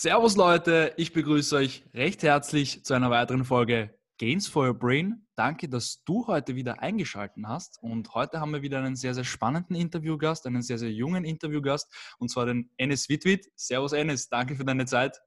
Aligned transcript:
Servus 0.00 0.36
Leute, 0.36 0.94
ich 0.96 1.12
begrüße 1.12 1.56
euch 1.56 1.82
recht 1.92 2.22
herzlich 2.22 2.84
zu 2.84 2.94
einer 2.94 3.10
weiteren 3.10 3.44
Folge 3.44 3.98
Gains 4.18 4.46
for 4.46 4.68
Your 4.68 4.74
Brain. 4.74 5.26
Danke, 5.34 5.68
dass 5.68 6.04
du 6.04 6.24
heute 6.28 6.54
wieder 6.54 6.80
eingeschaltet 6.80 7.42
hast. 7.44 7.82
Und 7.82 8.14
heute 8.14 8.38
haben 8.38 8.52
wir 8.52 8.62
wieder 8.62 8.78
einen 8.78 8.94
sehr, 8.94 9.12
sehr 9.12 9.24
spannenden 9.24 9.74
Interviewgast, 9.74 10.46
einen 10.46 10.62
sehr, 10.62 10.78
sehr 10.78 10.92
jungen 10.92 11.24
Interviewgast, 11.24 11.92
und 12.20 12.28
zwar 12.28 12.46
den 12.46 12.70
Enes 12.76 13.08
Witwit. 13.08 13.50
Servus 13.56 13.92
Enes, 13.92 14.28
danke 14.28 14.54
für 14.54 14.64
deine 14.64 14.86
Zeit. 14.86 15.20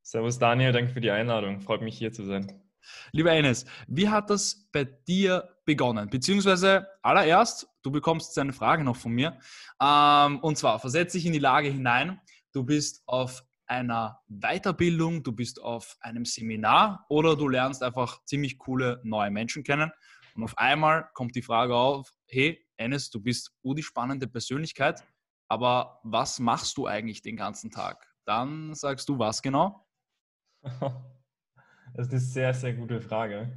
Servus 0.00 0.38
Daniel, 0.38 0.72
danke 0.72 0.90
für 0.90 1.02
die 1.02 1.10
Einladung. 1.10 1.60
Freut 1.60 1.82
mich 1.82 1.98
hier 1.98 2.10
zu 2.10 2.24
sein. 2.24 2.62
Lieber 3.12 3.32
Enes, 3.32 3.66
wie 3.88 4.08
hat 4.08 4.30
das 4.30 4.70
bei 4.72 4.84
dir 4.84 5.54
begonnen? 5.66 6.08
Beziehungsweise 6.08 6.86
allererst, 7.02 7.68
du 7.82 7.90
bekommst 7.90 8.38
eine 8.38 8.54
Frage 8.54 8.84
noch 8.84 8.96
von 8.96 9.12
mir. 9.12 9.38
Ähm, 9.82 10.38
und 10.38 10.56
zwar, 10.56 10.80
versetze 10.80 11.18
dich 11.18 11.26
in 11.26 11.34
die 11.34 11.38
Lage 11.38 11.68
hinein. 11.68 12.18
Du 12.54 12.64
bist 12.64 13.02
auf 13.06 13.44
einer 13.68 14.20
Weiterbildung, 14.28 15.22
du 15.22 15.32
bist 15.32 15.62
auf 15.62 15.96
einem 16.00 16.24
Seminar 16.24 17.04
oder 17.08 17.36
du 17.36 17.48
lernst 17.48 17.82
einfach 17.82 18.24
ziemlich 18.24 18.58
coole 18.58 19.00
neue 19.04 19.30
Menschen 19.30 19.64
kennen. 19.64 19.90
Und 20.34 20.44
auf 20.44 20.56
einmal 20.56 21.08
kommt 21.14 21.34
die 21.34 21.42
Frage 21.42 21.74
auf, 21.74 22.12
hey, 22.26 22.64
Enes, 22.76 23.10
du 23.10 23.20
bist 23.20 23.52
die 23.62 23.82
spannende 23.82 24.28
Persönlichkeit, 24.28 25.04
aber 25.48 26.00
was 26.04 26.38
machst 26.38 26.76
du 26.76 26.86
eigentlich 26.86 27.22
den 27.22 27.36
ganzen 27.36 27.70
Tag? 27.70 28.06
Dann 28.24 28.74
sagst 28.74 29.08
du 29.08 29.18
was 29.18 29.42
genau? 29.42 29.86
Das 31.94 32.06
ist 32.06 32.12
eine 32.12 32.20
sehr, 32.20 32.54
sehr 32.54 32.74
gute 32.74 33.00
Frage. 33.00 33.50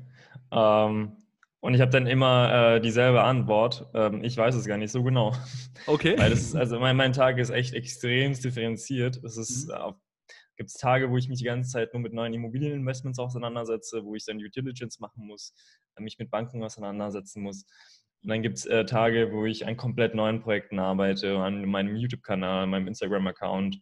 Ähm, 0.52 1.20
und 1.62 1.76
ich 1.76 1.82
habe 1.82 1.92
dann 1.92 2.08
immer 2.08 2.76
äh, 2.76 2.82
dieselbe 2.82 3.22
Antwort. 3.22 3.88
Ähm, 3.94 4.24
ich 4.24 4.36
weiß 4.36 4.56
es 4.56 4.66
gar 4.66 4.78
nicht 4.78 4.92
so 4.92 5.04
genau. 5.04 5.34
Okay. 5.86 6.16
Weil 6.18 6.32
das 6.32 6.42
ist, 6.42 6.56
also 6.56 6.80
mein, 6.80 6.98
mein 6.98 7.14
Tag 7.14 7.38
ist 7.38 7.52
echt 7.52 7.76
extrem 7.76 8.34
differenziert. 8.34 9.24
Es 9.24 9.38
ist, 9.38 9.68
mhm. 9.68 9.74
äh, 9.74 9.92
gibt 10.58 10.70
es 10.70 10.74
Tage, 10.74 11.12
wo 11.12 11.18
ich 11.18 11.30
mich 11.30 11.38
die 11.38 11.46
ganze 11.46 11.70
Zeit 11.70 11.94
nur 11.94 12.02
mit 12.02 12.14
neuen 12.14 12.34
Immobilieninvestments 12.34 13.20
auseinandersetze, 13.20 14.04
wo 14.04 14.16
ich 14.16 14.26
dann 14.26 14.40
Due 14.40 14.50
Diligence 14.50 15.00
machen 15.00 15.28
muss, 15.28 15.53
äh, 15.95 16.02
mich 16.02 16.18
mit 16.18 16.31
Banken 16.31 16.64
auseinandersetzen 16.64 17.44
muss. 17.44 17.66
Und 18.23 18.30
dann 18.30 18.42
gibt 18.42 18.58
es 18.58 18.66
äh, 18.66 18.84
Tage, 18.86 19.31
wo 19.31 19.46
ich 19.46 19.68
an 19.68 19.78
komplett 19.78 20.16
neuen 20.16 20.42
Projekten 20.42 20.80
arbeite, 20.80 21.38
an 21.38 21.66
meinem 21.66 21.96
YouTube-Kanal, 21.96 22.66
meinem 22.66 22.88
Instagram-Account. 22.88 23.80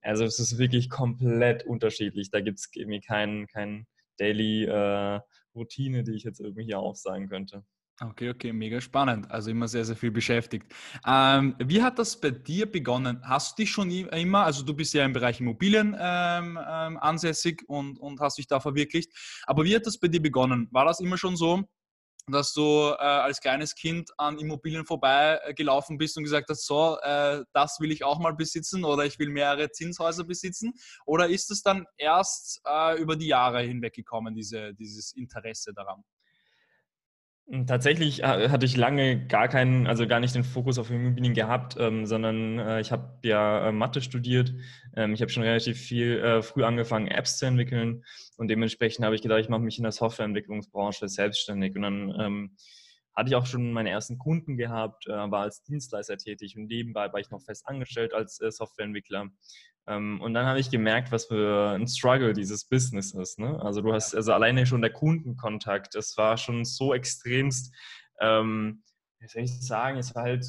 Also 0.00 0.24
es 0.24 0.38
ist 0.38 0.56
wirklich 0.56 0.88
komplett 0.88 1.66
unterschiedlich. 1.66 2.30
Da 2.30 2.40
gibt 2.40 2.58
es 2.58 2.70
irgendwie 2.74 3.00
keinen 3.00 3.46
kein 3.48 3.86
Daily 4.16 4.64
äh, 4.64 5.20
Routine, 5.58 6.04
die 6.04 6.12
ich 6.12 6.24
jetzt 6.24 6.40
irgendwie 6.40 6.64
hier 6.64 6.78
aufsagen 6.78 7.28
könnte. 7.28 7.64
Okay, 8.00 8.30
okay, 8.30 8.52
mega 8.52 8.80
spannend. 8.80 9.28
Also 9.28 9.50
immer 9.50 9.66
sehr, 9.66 9.84
sehr 9.84 9.96
viel 9.96 10.12
beschäftigt. 10.12 10.72
Ähm, 11.04 11.56
wie 11.58 11.82
hat 11.82 11.98
das 11.98 12.20
bei 12.20 12.30
dir 12.30 12.70
begonnen? 12.70 13.20
Hast 13.24 13.58
du 13.58 13.62
dich 13.62 13.72
schon 13.72 13.90
immer, 13.90 14.44
also 14.44 14.64
du 14.64 14.72
bist 14.72 14.94
ja 14.94 15.04
im 15.04 15.12
Bereich 15.12 15.40
Immobilien 15.40 15.96
ähm, 15.98 16.56
ähm, 16.64 16.96
ansässig 16.98 17.64
und, 17.66 17.98
und 17.98 18.20
hast 18.20 18.38
dich 18.38 18.46
da 18.46 18.60
verwirklicht, 18.60 19.10
aber 19.46 19.64
wie 19.64 19.74
hat 19.74 19.84
das 19.84 19.98
bei 19.98 20.06
dir 20.06 20.22
begonnen? 20.22 20.68
War 20.70 20.84
das 20.84 21.00
immer 21.00 21.18
schon 21.18 21.36
so, 21.36 21.64
dass 22.32 22.52
du 22.52 22.60
äh, 22.62 23.02
als 23.02 23.40
kleines 23.40 23.74
Kind 23.74 24.10
an 24.18 24.38
Immobilien 24.38 24.84
vorbeigelaufen 24.84 25.96
äh, 25.96 25.98
bist 25.98 26.16
und 26.16 26.24
gesagt 26.24 26.48
hast, 26.50 26.66
so, 26.66 26.98
äh, 27.02 27.44
das 27.52 27.78
will 27.80 27.92
ich 27.92 28.04
auch 28.04 28.18
mal 28.18 28.34
besitzen 28.34 28.84
oder 28.84 29.04
ich 29.04 29.18
will 29.18 29.30
mehrere 29.30 29.70
Zinshäuser 29.70 30.24
besitzen? 30.24 30.74
Oder 31.06 31.28
ist 31.28 31.50
es 31.50 31.62
dann 31.62 31.86
erst 31.96 32.60
äh, 32.66 33.00
über 33.00 33.16
die 33.16 33.28
Jahre 33.28 33.60
hinweg 33.60 33.94
gekommen, 33.94 34.34
diese, 34.34 34.74
dieses 34.74 35.12
Interesse 35.12 35.72
daran? 35.72 36.04
Hm, 37.50 37.66
tatsächlich 37.66 38.22
äh, 38.22 38.50
hatte 38.50 38.66
ich 38.66 38.76
lange 38.76 39.26
gar 39.26 39.48
keinen, 39.48 39.86
also 39.86 40.06
gar 40.06 40.20
nicht 40.20 40.34
den 40.34 40.44
Fokus 40.44 40.78
auf 40.78 40.90
Immobilien 40.90 41.32
gehabt, 41.32 41.76
ähm, 41.78 42.04
sondern 42.04 42.58
äh, 42.58 42.80
ich 42.80 42.92
habe 42.92 43.18
ja 43.22 43.68
äh, 43.68 43.72
Mathe 43.72 44.02
studiert. 44.02 44.52
Ähm, 44.94 45.14
ich 45.14 45.22
habe 45.22 45.30
schon 45.30 45.42
relativ 45.42 45.78
viel 45.78 46.18
äh, 46.18 46.42
früh 46.42 46.64
angefangen, 46.64 47.08
Apps 47.08 47.38
zu 47.38 47.46
entwickeln 47.46 48.04
und 48.36 48.48
dementsprechend 48.48 49.04
habe 49.04 49.14
ich 49.14 49.22
gedacht, 49.22 49.40
ich 49.40 49.48
mache 49.48 49.62
mich 49.62 49.78
in 49.78 49.84
der 49.84 49.92
Softwareentwicklungsbranche 49.92 51.08
selbstständig. 51.08 51.74
Und 51.74 51.82
dann 51.82 52.14
ähm, 52.20 52.56
hatte 53.18 53.30
ich 53.30 53.34
auch 53.34 53.46
schon 53.46 53.72
meine 53.72 53.90
ersten 53.90 54.16
Kunden 54.16 54.56
gehabt, 54.56 55.08
äh, 55.08 55.10
war 55.10 55.40
als 55.40 55.64
Dienstleister 55.64 56.16
tätig 56.16 56.56
und 56.56 56.66
nebenbei 56.66 57.12
war 57.12 57.18
ich 57.18 57.30
noch 57.30 57.42
fest 57.42 57.66
angestellt 57.66 58.14
als 58.14 58.40
äh, 58.40 58.52
Softwareentwickler. 58.52 59.28
Ähm, 59.88 60.20
und 60.20 60.34
dann 60.34 60.46
habe 60.46 60.60
ich 60.60 60.70
gemerkt, 60.70 61.10
was 61.10 61.26
für 61.26 61.70
ein 61.70 61.88
Struggle 61.88 62.32
dieses 62.32 62.64
Business 62.66 63.12
ist. 63.14 63.40
Ne? 63.40 63.60
Also 63.60 63.80
du 63.80 63.92
hast 63.92 64.14
also 64.14 64.32
alleine 64.32 64.66
schon 64.66 64.82
der 64.82 64.92
Kundenkontakt, 64.92 65.96
das 65.96 66.16
war 66.16 66.36
schon 66.36 66.64
so 66.64 66.94
extremst, 66.94 67.74
ähm, 68.20 68.84
wie 69.18 69.26
soll 69.26 69.42
ich 69.42 69.66
sagen, 69.66 69.98
es 69.98 70.14
war 70.14 70.22
halt 70.22 70.46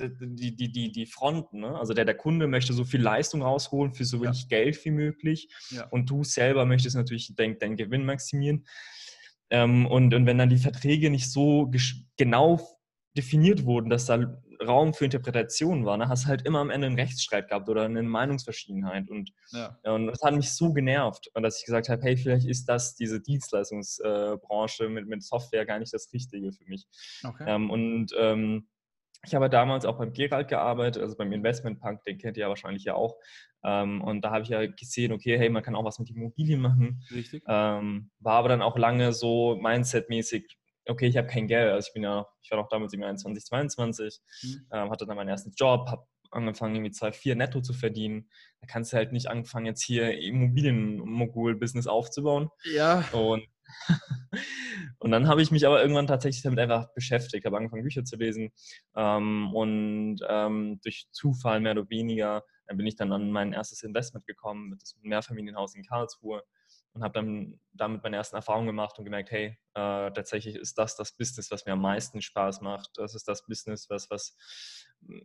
die, 0.00 0.56
die, 0.56 0.72
die, 0.72 0.92
die 0.92 1.06
Fronten. 1.06 1.60
Ne? 1.60 1.78
Also 1.78 1.92
der, 1.92 2.06
der 2.06 2.16
Kunde 2.16 2.48
möchte 2.48 2.72
so 2.72 2.84
viel 2.84 3.02
Leistung 3.02 3.42
rausholen 3.42 3.92
für 3.92 4.06
so 4.06 4.22
wenig 4.22 4.42
ja. 4.42 4.48
Geld 4.48 4.82
wie 4.86 4.90
möglich. 4.90 5.48
Ja. 5.68 5.88
Und 5.88 6.08
du 6.08 6.24
selber 6.24 6.64
möchtest 6.64 6.96
natürlich 6.96 7.34
deinen 7.36 7.58
dein 7.58 7.76
Gewinn 7.76 8.06
maximieren. 8.06 8.66
Ähm, 9.52 9.86
und, 9.86 10.14
und 10.14 10.24
wenn 10.24 10.38
dann 10.38 10.48
die 10.48 10.56
Verträge 10.56 11.10
nicht 11.10 11.30
so 11.30 11.70
genau 12.16 12.58
definiert 13.14 13.66
wurden, 13.66 13.90
dass 13.90 14.06
da 14.06 14.40
Raum 14.66 14.94
für 14.94 15.04
Interpretation 15.04 15.84
war, 15.84 15.98
ne, 15.98 16.08
hast 16.08 16.26
halt 16.26 16.42
immer 16.42 16.60
am 16.60 16.70
Ende 16.70 16.86
einen 16.86 16.98
Rechtsstreit 16.98 17.48
gehabt 17.48 17.68
oder 17.68 17.84
eine 17.84 18.02
Meinungsverschiedenheit. 18.02 19.10
Und, 19.10 19.30
ja. 19.50 19.76
und 19.82 20.06
das 20.06 20.22
hat 20.22 20.34
mich 20.34 20.52
so 20.52 20.72
genervt, 20.72 21.30
dass 21.34 21.58
ich 21.58 21.66
gesagt 21.66 21.90
habe, 21.90 22.02
hey, 22.02 22.16
vielleicht 22.16 22.46
ist 22.46 22.64
das, 22.66 22.94
diese 22.94 23.20
Dienstleistungsbranche 23.20 24.88
mit, 24.88 25.06
mit 25.06 25.22
Software 25.22 25.66
gar 25.66 25.78
nicht 25.78 25.92
das 25.92 26.10
Richtige 26.14 26.50
für 26.52 26.64
mich. 26.64 26.86
Okay. 27.22 27.44
Ähm, 27.46 27.70
und 27.70 28.12
ähm, 28.18 28.68
ich 29.24 29.34
habe 29.34 29.48
damals 29.48 29.84
auch 29.84 29.98
beim 29.98 30.12
Gerald 30.12 30.48
gearbeitet, 30.48 31.02
also 31.02 31.16
beim 31.16 31.32
Investment 31.32 31.80
Punk, 31.80 32.02
den 32.04 32.18
kennt 32.18 32.36
ihr 32.36 32.42
ja 32.42 32.48
wahrscheinlich 32.48 32.84
ja 32.84 32.94
auch. 32.94 33.16
Ähm, 33.64 34.02
und 34.02 34.22
da 34.22 34.32
habe 34.32 34.42
ich 34.42 34.48
ja 34.48 34.66
gesehen, 34.66 35.12
okay, 35.12 35.38
hey, 35.38 35.48
man 35.48 35.62
kann 35.62 35.76
auch 35.76 35.84
was 35.84 35.98
mit 35.98 36.10
Immobilien 36.10 36.60
machen. 36.60 37.02
Richtig. 37.10 37.44
Ähm, 37.46 38.10
war 38.18 38.34
aber 38.34 38.48
dann 38.48 38.62
auch 38.62 38.76
lange 38.76 39.12
so 39.12 39.56
Mindset-mäßig, 39.60 40.56
okay, 40.88 41.06
ich 41.06 41.16
habe 41.16 41.28
kein 41.28 41.46
Geld. 41.46 41.70
Also 41.70 41.88
ich 41.88 41.94
bin 41.94 42.02
ja, 42.02 42.26
ich 42.42 42.50
war 42.50 42.58
noch 42.58 42.68
damals 42.68 42.92
im 42.92 43.02
Jahr 43.02 43.14
2022, 43.14 44.20
mhm. 44.42 44.66
ähm, 44.72 44.90
hatte 44.90 45.06
dann 45.06 45.16
meinen 45.16 45.28
ersten 45.28 45.52
Job, 45.56 45.88
habe 45.88 46.04
angefangen, 46.32 46.74
irgendwie 46.74 46.92
zwei, 46.92 47.12
vier 47.12 47.36
netto 47.36 47.60
zu 47.60 47.72
verdienen. 47.74 48.28
Da 48.60 48.66
kannst 48.66 48.92
du 48.92 48.96
halt 48.96 49.12
nicht 49.12 49.28
anfangen, 49.28 49.66
jetzt 49.66 49.82
hier 49.82 50.18
Immobilienmogul-Business 50.18 51.86
aufzubauen. 51.86 52.48
Ja. 52.74 53.04
Und, 53.12 53.44
und 54.98 55.10
dann 55.10 55.28
habe 55.28 55.42
ich 55.42 55.50
mich 55.50 55.66
aber 55.66 55.80
irgendwann 55.80 56.06
tatsächlich 56.06 56.42
damit 56.42 56.58
einfach 56.58 56.92
beschäftigt, 56.94 57.44
habe 57.44 57.56
angefangen, 57.56 57.82
Bücher 57.82 58.04
zu 58.04 58.16
lesen. 58.16 58.52
Ähm, 58.94 59.54
und 59.54 60.18
ähm, 60.28 60.80
durch 60.82 61.08
Zufall 61.12 61.60
mehr 61.60 61.72
oder 61.72 61.88
weniger 61.90 62.44
bin 62.74 62.86
ich 62.86 62.96
dann 62.96 63.12
an 63.12 63.30
mein 63.30 63.52
erstes 63.52 63.82
Investment 63.82 64.26
gekommen, 64.26 64.70
mit 64.70 64.82
dem 64.82 65.08
Mehrfamilienhaus 65.08 65.74
in 65.74 65.84
Karlsruhe 65.84 66.42
und 66.94 67.02
habe 67.02 67.14
dann 67.14 67.60
damit 67.72 68.02
meine 68.02 68.16
ersten 68.16 68.36
Erfahrungen 68.36 68.66
gemacht 68.66 68.98
und 68.98 69.04
gemerkt, 69.04 69.30
hey, 69.30 69.58
äh, 69.74 70.10
tatsächlich 70.12 70.56
ist 70.56 70.78
das 70.78 70.96
das 70.96 71.12
Business, 71.16 71.50
was 71.50 71.64
mir 71.66 71.72
am 71.72 71.80
meisten 71.80 72.20
Spaß 72.20 72.60
macht. 72.60 72.90
Das 72.96 73.14
ist 73.14 73.28
das 73.28 73.46
Business, 73.46 73.88
was, 73.88 74.10
was 74.10 74.36
äh, 75.08 75.20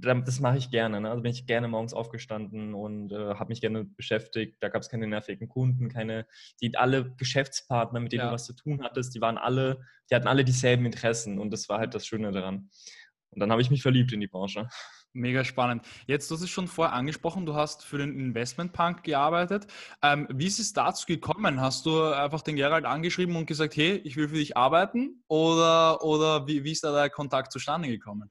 das 0.00 0.40
mache 0.40 0.58
ich 0.58 0.70
gerne. 0.70 1.00
Ne? 1.00 1.10
Also 1.10 1.22
bin 1.22 1.32
ich 1.32 1.46
gerne 1.46 1.68
morgens 1.68 1.94
aufgestanden 1.94 2.74
und 2.74 3.12
äh, 3.12 3.34
habe 3.34 3.48
mich 3.48 3.60
gerne 3.60 3.84
beschäftigt. 3.84 4.56
Da 4.60 4.68
gab 4.68 4.82
es 4.82 4.88
keine 4.88 5.06
nervigen 5.06 5.48
Kunden, 5.48 5.88
keine, 5.88 6.26
die 6.60 6.76
alle 6.76 7.14
Geschäftspartner, 7.16 8.00
mit 8.00 8.12
denen 8.12 8.20
ja. 8.20 8.26
du 8.28 8.34
was 8.34 8.44
zu 8.44 8.54
tun 8.54 8.82
hattest, 8.82 9.14
die 9.14 9.20
waren 9.20 9.38
alle, 9.38 9.80
die 10.10 10.14
hatten 10.14 10.28
alle 10.28 10.44
dieselben 10.44 10.86
Interessen 10.86 11.38
und 11.38 11.52
das 11.52 11.68
war 11.68 11.78
halt 11.78 11.94
das 11.94 12.06
Schöne 12.06 12.32
daran. 12.32 12.70
Und 13.30 13.40
dann 13.40 13.50
habe 13.50 13.60
ich 13.60 13.70
mich 13.70 13.82
verliebt 13.82 14.12
in 14.12 14.20
die 14.20 14.28
Branche. 14.28 14.68
Mega 15.12 15.44
spannend. 15.44 15.86
Jetzt, 16.06 16.30
du 16.30 16.34
hast 16.34 16.42
es 16.42 16.50
schon 16.50 16.68
vorher 16.68 16.94
angesprochen, 16.94 17.46
du 17.46 17.54
hast 17.54 17.84
für 17.84 17.96
den 17.96 18.18
Investment 18.18 18.74
Punk 18.74 19.02
gearbeitet. 19.02 19.66
Ähm, 20.02 20.28
wie 20.30 20.46
ist 20.46 20.58
es 20.58 20.74
dazu 20.74 21.06
gekommen? 21.06 21.58
Hast 21.60 21.86
du 21.86 22.02
einfach 22.02 22.42
den 22.42 22.56
Gerald 22.56 22.84
angeschrieben 22.84 23.34
und 23.34 23.46
gesagt, 23.46 23.76
hey, 23.76 23.96
ich 24.04 24.16
will 24.16 24.28
für 24.28 24.34
dich 24.34 24.58
arbeiten? 24.58 25.22
Oder, 25.28 26.04
oder 26.04 26.46
wie, 26.46 26.64
wie 26.64 26.72
ist 26.72 26.84
da 26.84 26.92
der 26.92 27.08
Kontakt 27.08 27.50
zustande 27.50 27.88
gekommen? 27.88 28.30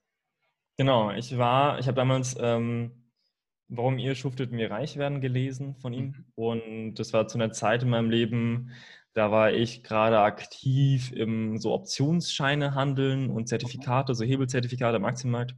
Genau, 0.78 1.12
ich 1.12 1.38
war, 1.38 1.80
ich 1.80 1.88
habe 1.88 1.96
damals 1.96 2.36
ähm, 2.40 3.06
Warum 3.68 3.98
ihr 3.98 4.14
schuftet 4.14 4.52
mir 4.52 4.70
reich 4.70 4.98
werden 4.98 5.22
gelesen 5.22 5.76
von 5.76 5.92
ihm. 5.94 6.06
Mhm. 6.06 6.26
Und 6.36 6.96
das 6.96 7.14
war 7.14 7.28
zu 7.28 7.38
einer 7.38 7.52
Zeit 7.52 7.84
in 7.84 7.90
meinem 7.90 8.12
Leben, 8.12 8.72
da 9.16 9.32
war 9.32 9.54
ich 9.54 9.82
gerade 9.82 10.20
aktiv 10.20 11.14
im 11.14 11.58
so 11.58 11.74
Optionsscheine 11.74 12.76
handeln 12.76 13.30
und 13.30 13.48
Zertifikate, 13.48 14.14
so 14.14 14.26
Hebelzertifikate 14.26 14.98
am 14.98 15.06
Aktienmarkt. 15.06 15.56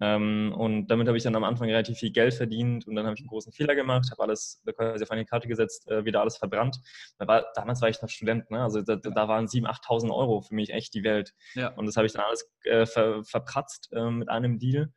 Ähm, 0.00 0.52
und 0.58 0.88
damit 0.88 1.06
habe 1.06 1.16
ich 1.16 1.22
dann 1.22 1.36
am 1.36 1.44
Anfang 1.44 1.68
relativ 1.68 1.98
viel 1.98 2.10
Geld 2.10 2.34
verdient 2.34 2.84
und 2.88 2.96
dann 2.96 3.06
habe 3.06 3.14
ich 3.14 3.20
einen 3.20 3.28
großen 3.28 3.52
Fehler 3.52 3.76
gemacht, 3.76 4.10
habe 4.10 4.24
alles 4.24 4.60
quasi 4.74 5.04
auf 5.04 5.10
eine 5.12 5.24
Karte 5.24 5.46
gesetzt, 5.46 5.88
äh, 5.88 6.04
wieder 6.04 6.20
alles 6.20 6.36
verbrannt. 6.36 6.80
Da 7.18 7.28
war, 7.28 7.46
damals 7.54 7.80
war 7.80 7.88
ich 7.88 8.02
noch 8.02 8.08
Student, 8.08 8.50
ne? 8.50 8.60
also 8.60 8.82
da, 8.82 8.96
da 8.96 9.28
waren 9.28 9.46
7.000, 9.46 9.68
8.000 9.68 10.10
Euro 10.12 10.40
für 10.40 10.56
mich 10.56 10.70
echt 10.70 10.92
die 10.92 11.04
Welt. 11.04 11.32
Ja. 11.54 11.68
Und 11.74 11.86
das 11.86 11.96
habe 11.96 12.08
ich 12.08 12.12
dann 12.12 12.24
alles 12.24 12.50
äh, 12.64 12.86
ver, 12.86 13.22
verpratzt 13.22 13.88
äh, 13.92 14.10
mit 14.10 14.28
einem 14.28 14.58
Deal. 14.58 14.92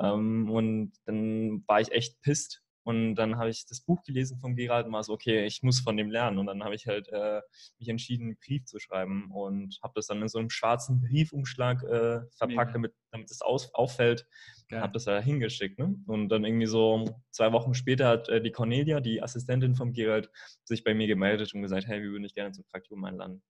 Ähm, 0.00 0.50
und 0.50 0.94
dann 1.06 1.62
war 1.68 1.80
ich 1.80 1.92
echt 1.92 2.20
pisst 2.22 2.60
und 2.84 3.14
dann 3.14 3.38
habe 3.38 3.50
ich 3.50 3.64
das 3.66 3.80
Buch 3.80 4.02
gelesen 4.02 4.38
von 4.38 4.56
Gerald 4.56 4.86
und 4.86 4.92
war 4.92 5.04
so, 5.04 5.12
okay, 5.12 5.44
ich 5.46 5.62
muss 5.62 5.80
von 5.80 5.96
dem 5.96 6.10
lernen. 6.10 6.38
Und 6.38 6.46
dann 6.46 6.64
habe 6.64 6.74
ich 6.74 6.86
halt 6.86 7.08
äh, 7.08 7.40
mich 7.78 7.88
entschieden, 7.88 8.24
einen 8.24 8.38
Brief 8.44 8.64
zu 8.64 8.80
schreiben 8.80 9.30
und 9.30 9.78
habe 9.82 9.92
das 9.94 10.06
dann 10.06 10.20
in 10.20 10.28
so 10.28 10.38
einem 10.38 10.50
schwarzen 10.50 11.00
Briefumschlag 11.00 11.82
äh, 11.84 12.20
verpackt, 12.36 12.74
damit, 12.74 12.92
damit 13.12 13.30
es 13.30 13.40
aus, 13.40 13.72
auffällt. 13.74 14.26
Habe 14.72 14.94
das 14.94 15.04
da 15.04 15.20
hingeschickt. 15.20 15.78
Ne? 15.78 15.94
Und 16.06 16.30
dann 16.30 16.44
irgendwie 16.44 16.66
so 16.66 17.04
zwei 17.30 17.52
Wochen 17.52 17.74
später 17.74 18.08
hat 18.08 18.28
äh, 18.28 18.42
die 18.42 18.52
Cornelia, 18.52 19.00
die 19.00 19.22
Assistentin 19.22 19.74
von 19.74 19.92
Gerald, 19.92 20.30
sich 20.64 20.82
bei 20.82 20.94
mir 20.94 21.06
gemeldet 21.06 21.54
und 21.54 21.62
gesagt, 21.62 21.86
hey, 21.86 22.02
wir 22.02 22.10
würden 22.10 22.22
dich 22.22 22.34
gerne 22.34 22.52
zum 22.52 22.64
Praktikum 22.64 23.04
einladen. 23.04 23.42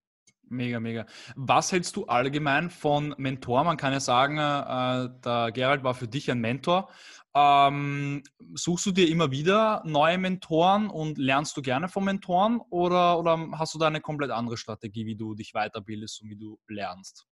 Mega, 0.49 0.81
mega. 0.81 1.07
Was 1.35 1.73
hältst 1.73 1.97
du 1.97 2.05
allgemein 2.07 2.69
von 2.69 3.15
Mentor? 3.17 3.65
Man 3.65 3.77
kann 3.77 3.93
ja 3.93 4.01
sagen, 4.01 4.37
äh, 4.37 5.09
der 5.25 5.51
Gerald 5.53 5.83
war 5.83 5.95
für 5.95 6.09
dich 6.09 6.31
ein 6.31 6.41
Mentor. 6.41 6.91
Ähm, 7.35 8.23
suchst 8.55 8.85
du 8.85 8.93
dir 8.93 9.09
immer 9.09 9.31
wieder 9.31 9.83
neue 9.87 10.19
Mentoren 10.19 10.91
und 10.91 11.17
lernst 11.17 11.57
du 11.57 11.63
gerne 11.63 11.89
von 11.89 12.05
Mentoren 12.05 12.61
oder, 12.69 13.19
oder 13.19 13.49
hast 13.53 13.75
du 13.75 13.79
da 13.79 13.87
eine 13.87 14.03
komplett 14.03 14.31
andere 14.31 14.59
Strategie, 14.59 15.07
wie 15.07 15.17
du 15.17 15.35
dich 15.35 15.53
weiterbildest 15.55 16.23
und 16.23 16.29
wie 16.29 16.37
du 16.37 16.59
lernst? 16.69 17.27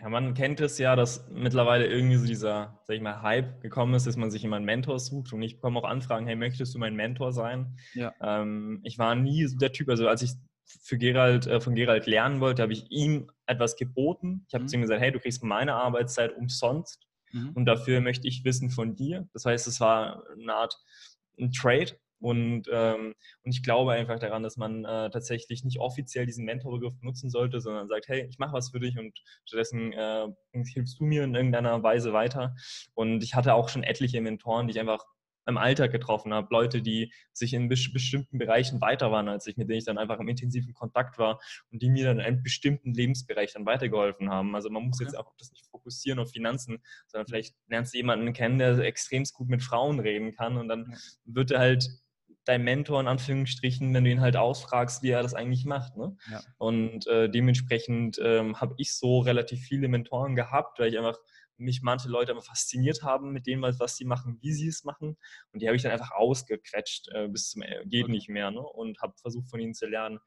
Ja, 0.00 0.08
man 0.08 0.32
kennt 0.32 0.60
es 0.60 0.78
ja, 0.78 0.96
dass 0.96 1.28
mittlerweile 1.30 1.86
irgendwie 1.86 2.16
so 2.16 2.24
dieser, 2.26 2.80
sag 2.84 2.96
ich 2.96 3.02
mal, 3.02 3.20
Hype 3.20 3.60
gekommen 3.60 3.92
ist, 3.92 4.06
dass 4.06 4.16
man 4.16 4.30
sich 4.30 4.42
immer 4.44 4.56
einen 4.56 4.64
Mentor 4.64 4.98
sucht. 4.98 5.34
Und 5.34 5.42
ich 5.42 5.56
bekomme 5.56 5.78
auch 5.78 5.84
Anfragen, 5.84 6.26
hey, 6.26 6.36
möchtest 6.36 6.74
du 6.74 6.78
mein 6.78 6.96
Mentor 6.96 7.32
sein? 7.32 7.76
Ja. 7.92 8.14
Ähm, 8.22 8.80
ich 8.82 8.98
war 8.98 9.14
nie 9.14 9.46
der 9.60 9.72
Typ, 9.72 9.90
also 9.90 10.08
als 10.08 10.22
ich 10.22 10.30
für 10.82 10.98
Gerald, 10.98 11.46
äh, 11.46 11.60
von 11.60 11.74
Gerald 11.74 12.06
lernen 12.06 12.40
wollte, 12.40 12.62
habe 12.62 12.72
ich 12.72 12.90
ihm 12.90 13.30
etwas 13.46 13.76
geboten. 13.76 14.44
Ich 14.48 14.54
habe 14.54 14.64
mhm. 14.64 14.68
zu 14.68 14.76
ihm 14.76 14.82
gesagt, 14.82 15.00
hey, 15.00 15.12
du 15.12 15.18
kriegst 15.18 15.42
meine 15.42 15.74
Arbeitszeit 15.74 16.36
umsonst 16.36 17.06
mhm. 17.32 17.50
und 17.54 17.66
dafür 17.66 18.00
möchte 18.00 18.28
ich 18.28 18.44
wissen 18.44 18.70
von 18.70 18.94
dir. 18.94 19.28
Das 19.32 19.44
heißt, 19.44 19.66
es 19.66 19.80
war 19.80 20.24
eine 20.32 20.54
Art 20.54 20.76
ein 21.38 21.52
Trade. 21.52 21.92
Und, 22.20 22.64
ähm, 22.70 23.14
und 23.44 23.50
ich 23.50 23.62
glaube 23.62 23.92
einfach 23.92 24.18
daran, 24.18 24.42
dass 24.42 24.58
man 24.58 24.84
äh, 24.84 25.08
tatsächlich 25.08 25.64
nicht 25.64 25.80
offiziell 25.80 26.26
diesen 26.26 26.44
Mentorbegriff 26.44 26.98
benutzen 26.98 27.30
sollte, 27.30 27.62
sondern 27.62 27.88
sagt, 27.88 28.08
hey, 28.08 28.26
ich 28.28 28.38
mache 28.38 28.52
was 28.52 28.70
für 28.70 28.80
dich 28.80 28.98
und 28.98 29.18
stattdessen 29.46 29.94
äh, 29.94 30.28
hilfst 30.52 31.00
du 31.00 31.04
mir 31.04 31.24
in 31.24 31.34
irgendeiner 31.34 31.82
Weise 31.82 32.12
weiter. 32.12 32.54
Und 32.92 33.24
ich 33.24 33.34
hatte 33.34 33.54
auch 33.54 33.70
schon 33.70 33.84
etliche 33.84 34.20
Mentoren, 34.20 34.66
die 34.66 34.72
ich 34.72 34.80
einfach 34.80 35.06
im 35.50 35.58
Alltag 35.58 35.92
getroffen 35.92 36.32
habe, 36.32 36.48
Leute, 36.50 36.80
die 36.80 37.12
sich 37.32 37.52
in 37.52 37.68
bestimmten 37.68 38.38
Bereichen 38.38 38.80
weiter 38.80 39.12
waren 39.12 39.28
als 39.28 39.46
ich, 39.46 39.56
mit 39.56 39.68
denen 39.68 39.78
ich 39.78 39.84
dann 39.84 39.98
einfach 39.98 40.18
im 40.18 40.28
intensiven 40.28 40.72
Kontakt 40.72 41.18
war 41.18 41.38
und 41.70 41.82
die 41.82 41.90
mir 41.90 42.04
dann 42.06 42.18
in 42.18 42.24
einem 42.24 42.42
bestimmten 42.42 42.94
Lebensbereich 42.94 43.52
dann 43.52 43.66
weitergeholfen 43.66 44.30
haben. 44.30 44.54
Also 44.54 44.70
man 44.70 44.84
muss 44.84 44.96
okay. 44.96 45.04
jetzt 45.04 45.18
auch 45.18 45.34
das 45.38 45.50
nicht 45.50 45.66
fokussieren 45.66 46.18
auf 46.18 46.30
Finanzen, 46.30 46.82
sondern 47.06 47.26
vielleicht 47.26 47.54
lernst 47.68 47.92
du 47.92 47.98
jemanden 47.98 48.32
kennen, 48.32 48.58
der 48.58 48.78
extrem 48.78 49.20
gut 49.34 49.48
mit 49.48 49.62
Frauen 49.62 50.00
reden 50.00 50.32
kann 50.32 50.56
und 50.56 50.68
dann 50.68 50.96
wird 51.24 51.50
er 51.50 51.58
halt 51.58 51.88
dein 52.44 52.62
Mentor 52.62 53.00
in 53.00 53.06
Anführungsstrichen, 53.06 53.92
wenn 53.92 54.04
du 54.04 54.10
ihn 54.10 54.20
halt 54.20 54.36
ausfragst, 54.36 55.02
wie 55.02 55.10
er 55.10 55.22
das 55.22 55.34
eigentlich 55.34 55.64
macht. 55.66 55.96
Ne? 55.96 56.16
Ja. 56.30 56.40
Und 56.58 57.06
äh, 57.06 57.28
dementsprechend 57.28 58.18
ähm, 58.22 58.60
habe 58.60 58.74
ich 58.78 58.94
so 58.94 59.20
relativ 59.20 59.60
viele 59.60 59.88
Mentoren 59.88 60.36
gehabt, 60.36 60.78
weil 60.78 60.88
ich 60.88 60.98
einfach 60.98 61.18
mich 61.60 61.82
manche 61.82 62.08
Leute 62.08 62.32
immer 62.32 62.42
fasziniert 62.42 63.02
haben 63.02 63.32
mit 63.32 63.46
dem, 63.46 63.62
was 63.62 63.96
sie 63.96 64.04
machen, 64.04 64.38
wie 64.40 64.52
sie 64.52 64.68
es 64.68 64.84
machen. 64.84 65.16
Und 65.52 65.62
die 65.62 65.66
habe 65.66 65.76
ich 65.76 65.82
dann 65.82 65.92
einfach 65.92 66.12
ausgequetscht 66.12 67.08
äh, 67.12 67.28
bis 67.28 67.50
zum 67.50 67.62
äh, 67.62 67.84
geht 67.86 68.08
nicht 68.08 68.28
mehr 68.28 68.50
ne? 68.50 68.60
und 68.60 69.00
habe 69.00 69.14
versucht 69.20 69.50
von 69.50 69.60
ihnen 69.60 69.74
zu 69.74 69.86
lernen. 69.86 70.18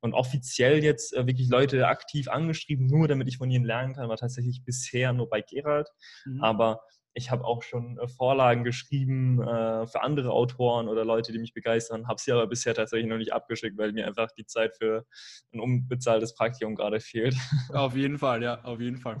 Und 0.00 0.14
offiziell 0.14 0.82
jetzt 0.82 1.14
äh, 1.14 1.26
wirklich 1.26 1.48
Leute 1.48 1.88
aktiv 1.88 2.28
angeschrieben, 2.28 2.86
nur 2.86 3.08
damit 3.08 3.28
ich 3.28 3.38
von 3.38 3.50
ihnen 3.50 3.64
lernen 3.64 3.94
kann, 3.94 4.08
war 4.08 4.16
tatsächlich 4.16 4.62
bisher 4.64 5.12
nur 5.12 5.28
bei 5.28 5.40
Gerald. 5.40 5.88
Mhm. 6.24 6.42
Aber 6.42 6.80
ich 7.14 7.30
habe 7.30 7.44
auch 7.44 7.62
schon 7.62 7.98
äh, 7.98 8.08
Vorlagen 8.08 8.64
geschrieben 8.64 9.40
äh, 9.40 9.86
für 9.86 10.02
andere 10.02 10.32
Autoren 10.32 10.88
oder 10.88 11.04
Leute, 11.04 11.32
die 11.32 11.38
mich 11.38 11.54
begeistern, 11.54 12.08
habe 12.08 12.20
sie 12.20 12.32
aber 12.32 12.46
bisher 12.46 12.74
tatsächlich 12.74 13.08
noch 13.08 13.18
nicht 13.18 13.32
abgeschickt, 13.32 13.78
weil 13.78 13.92
mir 13.92 14.06
einfach 14.06 14.30
die 14.32 14.46
Zeit 14.46 14.76
für 14.76 15.06
ein 15.52 15.60
unbezahltes 15.60 16.34
Praktikum 16.34 16.74
gerade 16.74 17.00
fehlt. 17.00 17.36
Auf 17.72 17.96
jeden 17.96 18.18
Fall, 18.18 18.42
ja, 18.42 18.62
auf 18.64 18.80
jeden 18.80 18.98
Fall. 18.98 19.20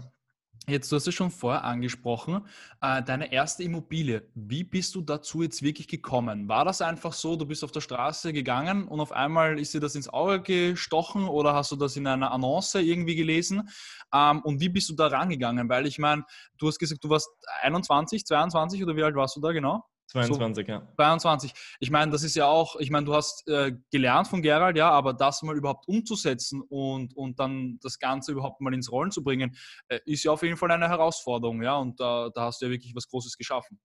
Jetzt, 0.66 0.90
du 0.90 0.96
hast 0.96 1.06
es 1.06 1.14
schon 1.14 1.30
vorher 1.30 1.62
angesprochen, 1.62 2.46
äh, 2.80 3.02
deine 3.02 3.30
erste 3.30 3.62
Immobilie. 3.62 4.22
Wie 4.34 4.64
bist 4.64 4.94
du 4.94 5.02
dazu 5.02 5.42
jetzt 5.42 5.62
wirklich 5.62 5.88
gekommen? 5.88 6.48
War 6.48 6.64
das 6.64 6.80
einfach 6.80 7.12
so, 7.12 7.36
du 7.36 7.44
bist 7.44 7.62
auf 7.64 7.70
der 7.70 7.82
Straße 7.82 8.32
gegangen 8.32 8.88
und 8.88 8.98
auf 8.98 9.12
einmal 9.12 9.58
ist 9.60 9.74
dir 9.74 9.80
das 9.80 9.94
ins 9.94 10.08
Auge 10.08 10.40
gestochen 10.40 11.28
oder 11.28 11.52
hast 11.52 11.70
du 11.72 11.76
das 11.76 11.96
in 11.96 12.06
einer 12.06 12.32
Annonce 12.32 12.76
irgendwie 12.76 13.14
gelesen? 13.14 13.68
Ähm, 14.14 14.40
und 14.40 14.58
wie 14.60 14.70
bist 14.70 14.88
du 14.88 14.94
da 14.94 15.08
rangegangen? 15.08 15.68
Weil 15.68 15.86
ich 15.86 15.98
meine, 15.98 16.24
du 16.56 16.68
hast 16.68 16.78
gesagt, 16.78 17.04
du 17.04 17.10
warst 17.10 17.28
21, 17.60 18.24
22 18.24 18.82
oder 18.82 18.96
wie 18.96 19.02
alt 19.02 19.16
warst 19.16 19.36
du 19.36 19.42
da 19.42 19.52
genau? 19.52 19.84
22, 20.14 20.66
so, 20.66 20.72
ja. 20.72 20.88
22. 20.96 21.52
Ich 21.80 21.90
meine, 21.90 22.12
das 22.12 22.22
ist 22.22 22.36
ja 22.36 22.46
auch, 22.46 22.76
ich 22.76 22.90
meine, 22.90 23.06
du 23.06 23.14
hast 23.14 23.46
äh, 23.48 23.72
gelernt 23.90 24.28
von 24.28 24.42
Gerald, 24.42 24.76
ja, 24.76 24.90
aber 24.90 25.12
das 25.12 25.42
mal 25.42 25.56
überhaupt 25.56 25.88
umzusetzen 25.88 26.62
und, 26.62 27.16
und 27.16 27.38
dann 27.40 27.78
das 27.82 27.98
Ganze 27.98 28.32
überhaupt 28.32 28.60
mal 28.60 28.72
ins 28.72 28.90
Rollen 28.90 29.10
zu 29.10 29.24
bringen, 29.24 29.56
äh, 29.88 29.98
ist 30.06 30.24
ja 30.24 30.32
auf 30.32 30.42
jeden 30.42 30.56
Fall 30.56 30.70
eine 30.70 30.88
Herausforderung, 30.88 31.62
ja, 31.62 31.76
und 31.76 31.98
da, 31.98 32.30
da 32.34 32.42
hast 32.46 32.62
du 32.62 32.66
ja 32.66 32.72
wirklich 32.72 32.94
was 32.94 33.08
Großes 33.08 33.36
geschaffen. 33.36 33.80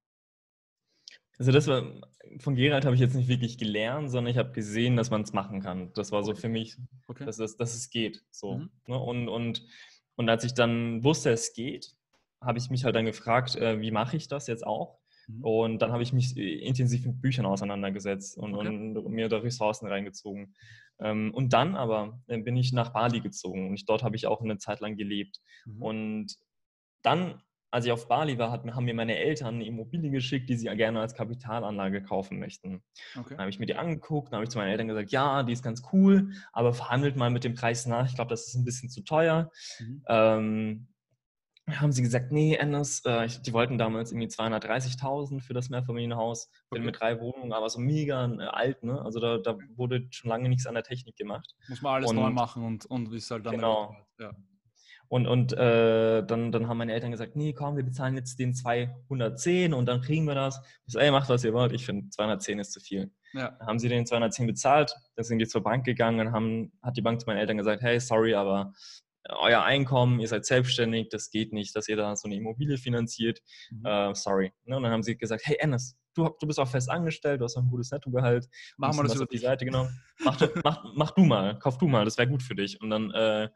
Also 1.40 1.54
das 1.54 1.68
war, 1.68 1.84
von 2.40 2.56
Gerald 2.56 2.84
habe 2.84 2.96
ich 2.96 3.02
jetzt 3.02 3.16
nicht 3.16 3.30
wirklich 3.30 3.58
gelernt, 3.58 4.12
sondern 4.12 4.30
ich 4.30 4.38
habe 4.38 4.52
gesehen, 4.52 4.98
dass 4.98 5.10
man 5.10 5.22
es 5.22 5.32
machen 5.32 5.62
kann. 5.62 5.94
Das 5.94 6.12
war 6.12 6.22
so 6.22 6.36
für 6.36 6.50
mich, 6.50 6.78
okay. 7.08 7.26
dass, 7.26 7.40
es, 7.40 7.56
dass 7.56 7.76
es 7.76 7.90
geht. 7.90 8.26
So. 8.30 8.56
Mhm. 8.56 8.70
Ne? 8.88 9.00
Und, 9.00 9.30
und, 9.30 9.66
und 10.16 10.30
als 10.30 10.44
ich 10.44 10.54
dann 10.54 11.02
wusste, 11.02 11.32
es 11.32 11.54
geht, 11.54 11.96
habe 12.42 12.58
ich 12.58 12.70
mich 12.70 12.84
halt 12.84 12.96
dann 12.96 13.06
gefragt, 13.06 13.56
äh, 13.56 13.80
wie 13.80 13.92
mache 13.92 14.18
ich 14.18 14.28
das 14.28 14.48
jetzt 14.48 14.68
auch? 14.68 14.99
Mhm. 15.30 15.44
Und 15.44 15.82
dann 15.82 15.92
habe 15.92 16.04
ich 16.04 16.14
mich 16.14 16.36
äh, 16.38 16.60
intensiv 16.60 17.06
mit 17.06 17.22
Büchern 17.22 17.46
auseinandergesetzt 17.46 18.38
und, 18.38 18.56
okay. 18.56 18.68
und 18.68 19.12
mir 19.12 19.30
da 19.30 19.38
Ressourcen 19.38 19.88
reingezogen. 19.88 20.56
Ähm, 21.00 21.32
und 21.34 21.54
dann 21.54 21.76
aber 21.76 22.22
äh, 22.28 22.40
bin 22.40 22.58
ich 22.58 22.74
nach 22.74 22.90
Bali 22.90 23.22
gezogen 23.22 23.70
und 23.70 23.90
dort 23.90 24.04
habe 24.04 24.16
ich 24.16 24.28
auch 24.28 24.42
eine 24.42 24.58
Zeit 24.58 24.80
lang 24.80 24.98
gelebt. 24.98 25.40
Mhm. 25.66 25.82
Und 25.82 26.36
dann, 27.02 27.42
als 27.72 27.86
ich 27.86 27.92
auf 27.92 28.08
Bali 28.08 28.38
war, 28.38 28.52
haben 28.52 28.86
mir 28.86 28.94
meine 28.94 29.18
Eltern 29.18 29.56
eine 29.56 29.66
Immobilie 29.66 30.10
geschickt, 30.10 30.50
die 30.50 30.56
sie 30.56 30.66
gerne 30.76 31.00
als 31.00 31.14
Kapitalanlage 31.14 32.02
kaufen 32.02 32.40
möchten. 32.40 32.82
Okay. 33.16 33.30
Dann 33.30 33.40
habe 33.40 33.50
ich 33.50 33.60
mir 33.60 33.68
die 33.68 33.76
angeguckt, 33.76 34.30
dann 34.30 34.38
habe 34.38 34.46
ich 34.46 34.50
zu 34.50 34.58
meinen 34.58 34.72
Eltern 34.72 34.88
gesagt, 34.88 35.12
ja, 35.12 35.44
die 35.44 35.54
ist 35.54 35.64
ganz 35.64 35.84
cool, 35.94 36.32
aber 36.52 36.74
verhandelt 36.74 37.16
mal 37.16 37.30
mit 37.30 37.44
dem 37.44 37.54
Preis 37.54 37.86
nach. 37.86 38.08
Ich 38.08 38.16
glaube, 38.16 38.32
das 38.32 38.48
ist 38.48 38.56
ein 38.56 38.66
bisschen 38.66 38.90
zu 38.90 39.04
teuer. 39.04 39.52
Mhm. 39.80 40.04
Ähm, 40.08 40.88
haben 41.72 41.92
sie 41.92 42.02
gesagt, 42.02 42.32
nee, 42.32 42.58
Anders, 42.58 43.04
äh, 43.06 43.28
die 43.46 43.54
wollten 43.54 43.78
damals 43.78 44.12
irgendwie 44.12 44.28
230.000 44.28 45.42
für 45.42 45.54
das 45.54 45.70
Mehrfamilienhaus 45.70 46.50
okay. 46.70 46.82
mit 46.82 47.00
drei 47.00 47.20
Wohnungen, 47.20 47.54
aber 47.54 47.70
so 47.70 47.80
mega 47.80 48.26
äh, 48.26 48.44
alt, 48.44 48.84
ne? 48.84 49.02
Also 49.02 49.20
da, 49.20 49.38
da, 49.38 49.58
wurde 49.76 50.08
schon 50.12 50.30
lange 50.30 50.50
nichts 50.50 50.66
an 50.66 50.74
der 50.74 50.84
Technik 50.84 51.16
gemacht. 51.16 51.56
Muss 51.68 51.82
man 51.82 51.96
alles 51.96 52.10
und, 52.10 52.16
neu 52.18 52.30
machen 52.30 52.64
und, 52.64 52.86
und 52.86 53.14
ist 53.14 53.32
halt 53.32 53.46
dann 53.46 53.56
genau. 53.56 53.96
Ja. 54.20 54.32
Und, 55.10 55.26
und 55.26 55.54
äh, 55.54 56.24
dann, 56.24 56.52
dann 56.52 56.68
haben 56.68 56.78
meine 56.78 56.94
Eltern 56.94 57.10
gesagt, 57.10 57.36
nee, 57.36 57.52
komm, 57.52 57.76
wir 57.76 57.84
bezahlen 57.84 58.16
jetzt 58.16 58.38
den 58.38 58.54
210 58.54 59.74
und 59.74 59.88
dann 59.88 60.02
kriegen 60.02 60.26
wir 60.26 60.36
das. 60.36 60.62
Ich 60.86 60.94
so, 60.94 61.00
ey, 61.00 61.10
macht 61.10 61.30
was 61.30 61.44
ihr 61.44 61.54
wollt, 61.54 61.74
ich 61.74 61.84
finde 61.84 62.10
210 62.10 62.60
ist 62.60 62.72
zu 62.72 62.80
viel. 62.80 63.12
Ja. 63.34 63.56
Dann 63.58 63.68
haben 63.68 63.80
sie 63.80 63.90
den 63.90 64.06
210 64.06 64.46
bezahlt, 64.46 64.96
dann 65.16 65.26
sind 65.26 65.40
die 65.40 65.48
zur 65.48 65.64
Bank 65.64 65.84
gegangen 65.84 66.28
und 66.28 66.32
haben, 66.32 66.72
hat 66.84 66.96
die 66.96 67.02
Bank 67.02 67.20
zu 67.20 67.26
meinen 67.26 67.40
Eltern 67.40 67.58
gesagt, 67.58 67.82
hey, 67.82 68.00
sorry, 68.00 68.36
aber 68.36 68.74
euer 69.38 69.64
Einkommen, 69.64 70.20
ihr 70.20 70.28
seid 70.28 70.46
selbstständig, 70.46 71.10
das 71.10 71.30
geht 71.30 71.54
nicht, 71.54 71.76
dass 71.76 71.88
ihr 71.88 71.96
da 71.96 72.16
so 72.16 72.28
eine 72.28 72.36
Immobilie 72.36 72.78
finanziert. 72.78 73.40
Mhm. 73.72 73.86
Uh, 73.86 74.14
sorry. 74.14 74.52
Ne, 74.66 74.78
und 74.78 74.84
dann 74.84 74.92
haben 74.92 75.04
sie 75.04 75.18
gesagt, 75.18 75.44
hey 75.46 75.58
Ennis, 75.60 75.96
du, 76.16 76.30
du 76.40 76.48
bist 76.48 76.60
auch 76.60 76.68
fest 76.68 76.90
angestellt, 76.90 77.42
du 77.42 77.46
hast 77.46 77.58
auch 77.58 77.62
ein 77.62 77.70
gutes 77.70 77.92
Nettogehalt. 77.92 78.48
Mach 78.78 78.94
mal 78.94 79.04
das 79.04 79.16
über 79.16 79.26
die 79.26 79.38
Seite 79.38 79.66
genommen. 79.66 79.90
Mach, 80.24 80.40
mach, 80.64 80.84
mach, 80.96 81.12
du 81.12 81.24
mal, 81.24 81.58
kauf 81.60 81.78
du 81.78 81.88
mal, 81.88 82.04
das 82.04 82.18
wäre 82.18 82.28
gut 82.28 82.44
für 82.44 82.56
dich. 82.56 82.82
Und 82.82 82.90
dann 82.90 83.12
äh, 83.12 83.48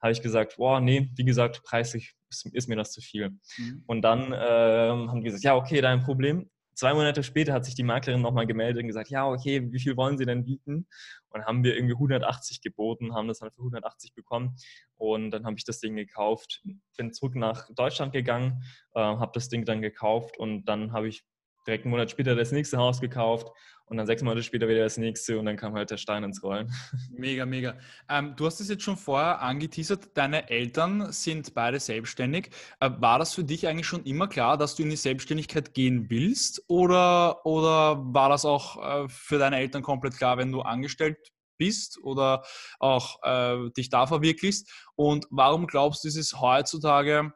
habe 0.00 0.12
ich 0.12 0.22
gesagt, 0.22 0.56
boah, 0.56 0.80
nee, 0.80 1.10
wie 1.16 1.24
gesagt, 1.24 1.62
preislich 1.64 2.14
ist, 2.30 2.46
ist 2.52 2.68
mir 2.68 2.76
das 2.76 2.92
zu 2.92 3.00
viel. 3.00 3.30
Mhm. 3.58 3.82
Und 3.86 4.02
dann 4.02 4.32
äh, 4.32 4.36
haben 4.36 5.20
die 5.20 5.24
gesagt, 5.24 5.44
ja, 5.44 5.56
okay, 5.56 5.80
dein 5.80 6.00
Problem. 6.00 6.48
Zwei 6.74 6.94
Monate 6.94 7.22
später 7.22 7.52
hat 7.52 7.64
sich 7.64 7.74
die 7.74 7.82
Maklerin 7.82 8.22
nochmal 8.22 8.46
gemeldet 8.46 8.82
und 8.82 8.88
gesagt, 8.88 9.10
ja, 9.10 9.28
okay, 9.28 9.72
wie 9.72 9.78
viel 9.78 9.96
wollen 9.96 10.16
Sie 10.18 10.24
denn 10.24 10.44
bieten? 10.44 10.86
Und 11.28 11.44
haben 11.44 11.64
wir 11.64 11.74
irgendwie 11.74 11.94
180 11.94 12.60
geboten, 12.60 13.14
haben 13.14 13.28
das 13.28 13.40
dann 13.40 13.50
für 13.50 13.60
180 13.60 14.14
bekommen. 14.14 14.56
Und 14.96 15.30
dann 15.30 15.44
habe 15.44 15.56
ich 15.56 15.64
das 15.64 15.80
Ding 15.80 15.96
gekauft, 15.96 16.62
bin 16.96 17.12
zurück 17.12 17.34
nach 17.34 17.68
Deutschland 17.74 18.12
gegangen, 18.12 18.62
äh, 18.94 19.00
habe 19.00 19.32
das 19.34 19.48
Ding 19.48 19.64
dann 19.64 19.82
gekauft 19.82 20.38
und 20.38 20.64
dann 20.64 20.92
habe 20.92 21.08
ich 21.08 21.24
direkt 21.66 21.84
einen 21.84 21.90
Monat 21.90 22.10
später 22.10 22.34
das 22.34 22.52
nächste 22.52 22.78
Haus 22.78 23.00
gekauft 23.00 23.52
und 23.86 23.98
dann 23.98 24.06
sechs 24.06 24.22
Monate 24.22 24.42
später 24.42 24.68
wieder 24.68 24.82
das 24.82 24.96
nächste 24.96 25.38
und 25.38 25.44
dann 25.44 25.56
kam 25.56 25.74
halt 25.74 25.90
der 25.90 25.98
Stein 25.98 26.24
ins 26.24 26.42
Rollen. 26.42 26.72
Mega, 27.12 27.44
mega. 27.44 27.76
Ähm, 28.08 28.34
du 28.36 28.46
hast 28.46 28.60
es 28.60 28.68
jetzt 28.68 28.82
schon 28.82 28.96
vorher 28.96 29.42
angeteasert, 29.42 30.16
deine 30.16 30.48
Eltern 30.48 31.12
sind 31.12 31.54
beide 31.54 31.78
selbstständig. 31.78 32.50
Äh, 32.80 32.90
war 32.98 33.18
das 33.18 33.34
für 33.34 33.44
dich 33.44 33.68
eigentlich 33.68 33.86
schon 33.86 34.04
immer 34.04 34.28
klar, 34.28 34.56
dass 34.56 34.74
du 34.74 34.82
in 34.82 34.90
die 34.90 34.96
Selbstständigkeit 34.96 35.74
gehen 35.74 36.08
willst 36.08 36.62
oder, 36.68 37.44
oder 37.44 38.02
war 38.02 38.30
das 38.30 38.44
auch 38.44 39.04
äh, 39.04 39.08
für 39.08 39.38
deine 39.38 39.58
Eltern 39.58 39.82
komplett 39.82 40.16
klar, 40.16 40.38
wenn 40.38 40.52
du 40.52 40.62
angestellt 40.62 41.18
bist 41.58 41.98
oder 42.02 42.44
auch 42.78 43.22
äh, 43.22 43.70
dich 43.76 43.90
da 43.90 44.06
verwirklichst? 44.06 44.72
Und 44.94 45.26
warum 45.30 45.66
glaubst 45.66 46.04
du, 46.04 46.08
ist 46.08 46.16
es 46.16 46.40
heutzutage 46.40 47.32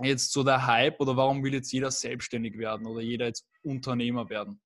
jetzt 0.00 0.32
so 0.32 0.42
der 0.42 0.66
Hype 0.66 1.00
oder 1.00 1.16
warum 1.16 1.42
will 1.44 1.54
jetzt 1.54 1.72
jeder 1.72 1.90
selbstständig 1.90 2.58
werden 2.58 2.86
oder 2.86 3.00
jeder 3.00 3.26
jetzt 3.26 3.46
Unternehmer 3.62 4.28
werden? 4.30 4.60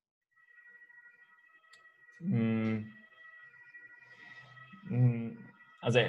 Hm. 2.19 2.93
Hm. 4.89 5.39
Also, 5.81 6.01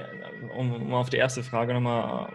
um, 0.55 0.93
auf 0.93 1.09
die 1.09 1.17
erste 1.17 1.43
Frage 1.43 1.73
nochmal 1.73 2.33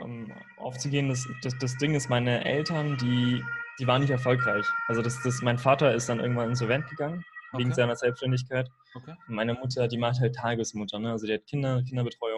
ähm, 0.00 0.32
aufzugehen, 0.56 1.08
das, 1.08 1.28
das, 1.42 1.56
das 1.58 1.76
Ding 1.76 1.94
ist, 1.94 2.08
meine 2.08 2.44
Eltern, 2.44 2.96
die, 2.98 3.44
die 3.78 3.86
waren 3.86 4.00
nicht 4.00 4.10
erfolgreich. 4.10 4.66
Also 4.88 5.02
das, 5.02 5.20
das, 5.22 5.42
mein 5.42 5.58
Vater 5.58 5.94
ist 5.94 6.08
dann 6.08 6.20
irgendwann 6.20 6.50
insolvent 6.50 6.88
gegangen, 6.88 7.24
okay. 7.52 7.62
wegen 7.62 7.74
seiner 7.74 7.96
Selbstständigkeit. 7.96 8.70
Okay. 8.94 9.14
Meine 9.26 9.54
Mutter, 9.54 9.88
die 9.88 9.98
macht 9.98 10.20
halt 10.20 10.34
Tagesmutter, 10.34 10.98
ne? 10.98 11.10
also 11.12 11.26
die 11.26 11.34
hat 11.34 11.46
Kinder, 11.46 11.82
Kinderbetreuung. 11.82 12.29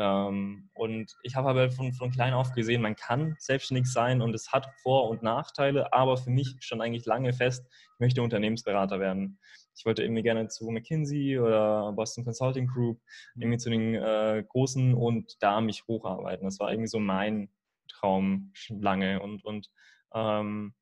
Ähm, 0.00 0.70
und 0.72 1.14
ich 1.22 1.36
habe 1.36 1.50
aber 1.50 1.70
von, 1.70 1.92
von 1.92 2.10
klein 2.10 2.32
auf 2.32 2.52
gesehen, 2.54 2.80
man 2.80 2.96
kann 2.96 3.36
selbstständig 3.38 3.86
sein 3.86 4.22
und 4.22 4.34
es 4.34 4.50
hat 4.50 4.66
Vor- 4.82 5.10
und 5.10 5.22
Nachteile, 5.22 5.92
aber 5.92 6.16
für 6.16 6.30
mich 6.30 6.56
schon 6.60 6.80
eigentlich 6.80 7.04
lange 7.04 7.34
fest, 7.34 7.66
ich 7.70 8.00
möchte 8.00 8.22
Unternehmensberater 8.22 8.98
werden. 8.98 9.38
Ich 9.76 9.84
wollte 9.84 10.02
irgendwie 10.02 10.22
gerne 10.22 10.48
zu 10.48 10.70
McKinsey 10.70 11.38
oder 11.38 11.92
Boston 11.92 12.24
Consulting 12.24 12.66
Group, 12.66 12.98
irgendwie 13.34 13.58
zu 13.58 13.68
den 13.68 13.94
äh, 13.94 14.42
Großen 14.48 14.94
und 14.94 15.36
da 15.40 15.60
mich 15.60 15.84
hocharbeiten. 15.86 16.46
Das 16.46 16.58
war 16.60 16.70
irgendwie 16.70 16.88
so 16.88 16.98
mein 16.98 17.50
Traum 17.88 18.52
schon 18.54 18.80
lange. 18.80 19.20
Und, 19.20 19.44
und 19.44 19.68
ähm, 20.14 20.72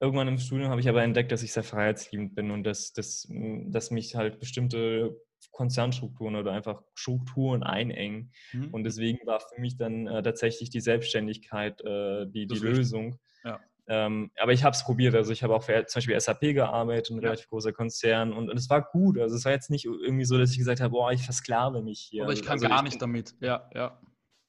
irgendwann 0.00 0.26
im 0.26 0.38
Studium 0.38 0.70
habe 0.70 0.80
ich 0.80 0.88
aber 0.88 1.04
entdeckt, 1.04 1.30
dass 1.30 1.44
ich 1.44 1.52
sehr 1.52 1.62
freiheitsliebend 1.62 2.34
bin 2.34 2.50
und 2.50 2.64
dass, 2.64 2.92
dass, 2.92 3.28
dass 3.30 3.92
mich 3.92 4.16
halt 4.16 4.40
bestimmte 4.40 5.16
Konzernstrukturen 5.52 6.36
oder 6.36 6.52
einfach 6.52 6.82
Strukturen 6.94 7.62
einengen. 7.62 8.32
Mhm. 8.52 8.68
Und 8.72 8.84
deswegen 8.84 9.18
war 9.26 9.40
für 9.40 9.60
mich 9.60 9.76
dann 9.76 10.06
äh, 10.06 10.22
tatsächlich 10.22 10.70
die 10.70 10.80
Selbstständigkeit 10.80 11.80
äh, 11.82 12.26
die, 12.26 12.46
die 12.46 12.58
Lösung. 12.58 13.18
Ja. 13.44 13.60
Ähm, 13.88 14.30
aber 14.38 14.52
ich 14.52 14.64
habe 14.64 14.74
es 14.74 14.84
probiert. 14.84 15.14
Also 15.14 15.32
ich 15.32 15.42
habe 15.42 15.54
auch 15.54 15.62
für 15.62 15.86
zum 15.86 15.98
Beispiel 15.98 16.20
SAP 16.20 16.40
gearbeitet, 16.54 17.10
ein 17.10 17.22
ja. 17.22 17.28
relativ 17.28 17.48
großer 17.48 17.72
Konzern. 17.72 18.32
Und, 18.32 18.50
und, 18.50 18.56
es 18.56 18.68
war 18.68 18.82
gut. 18.82 19.18
Also 19.18 19.34
es 19.34 19.44
war 19.44 19.52
jetzt 19.52 19.70
nicht 19.70 19.86
irgendwie 19.86 20.24
so, 20.24 20.36
dass 20.36 20.50
ich 20.52 20.58
gesagt 20.58 20.80
habe, 20.80 20.90
boah, 20.90 21.10
ich 21.12 21.22
versklave 21.22 21.82
mich 21.82 22.00
hier. 22.00 22.24
Aber 22.24 22.32
ich 22.32 22.42
kann 22.42 22.52
also 22.52 22.68
gar 22.68 22.78
ich, 22.78 22.90
nicht 22.90 23.02
damit. 23.02 23.34
Ja, 23.40 23.68
ja 23.74 23.98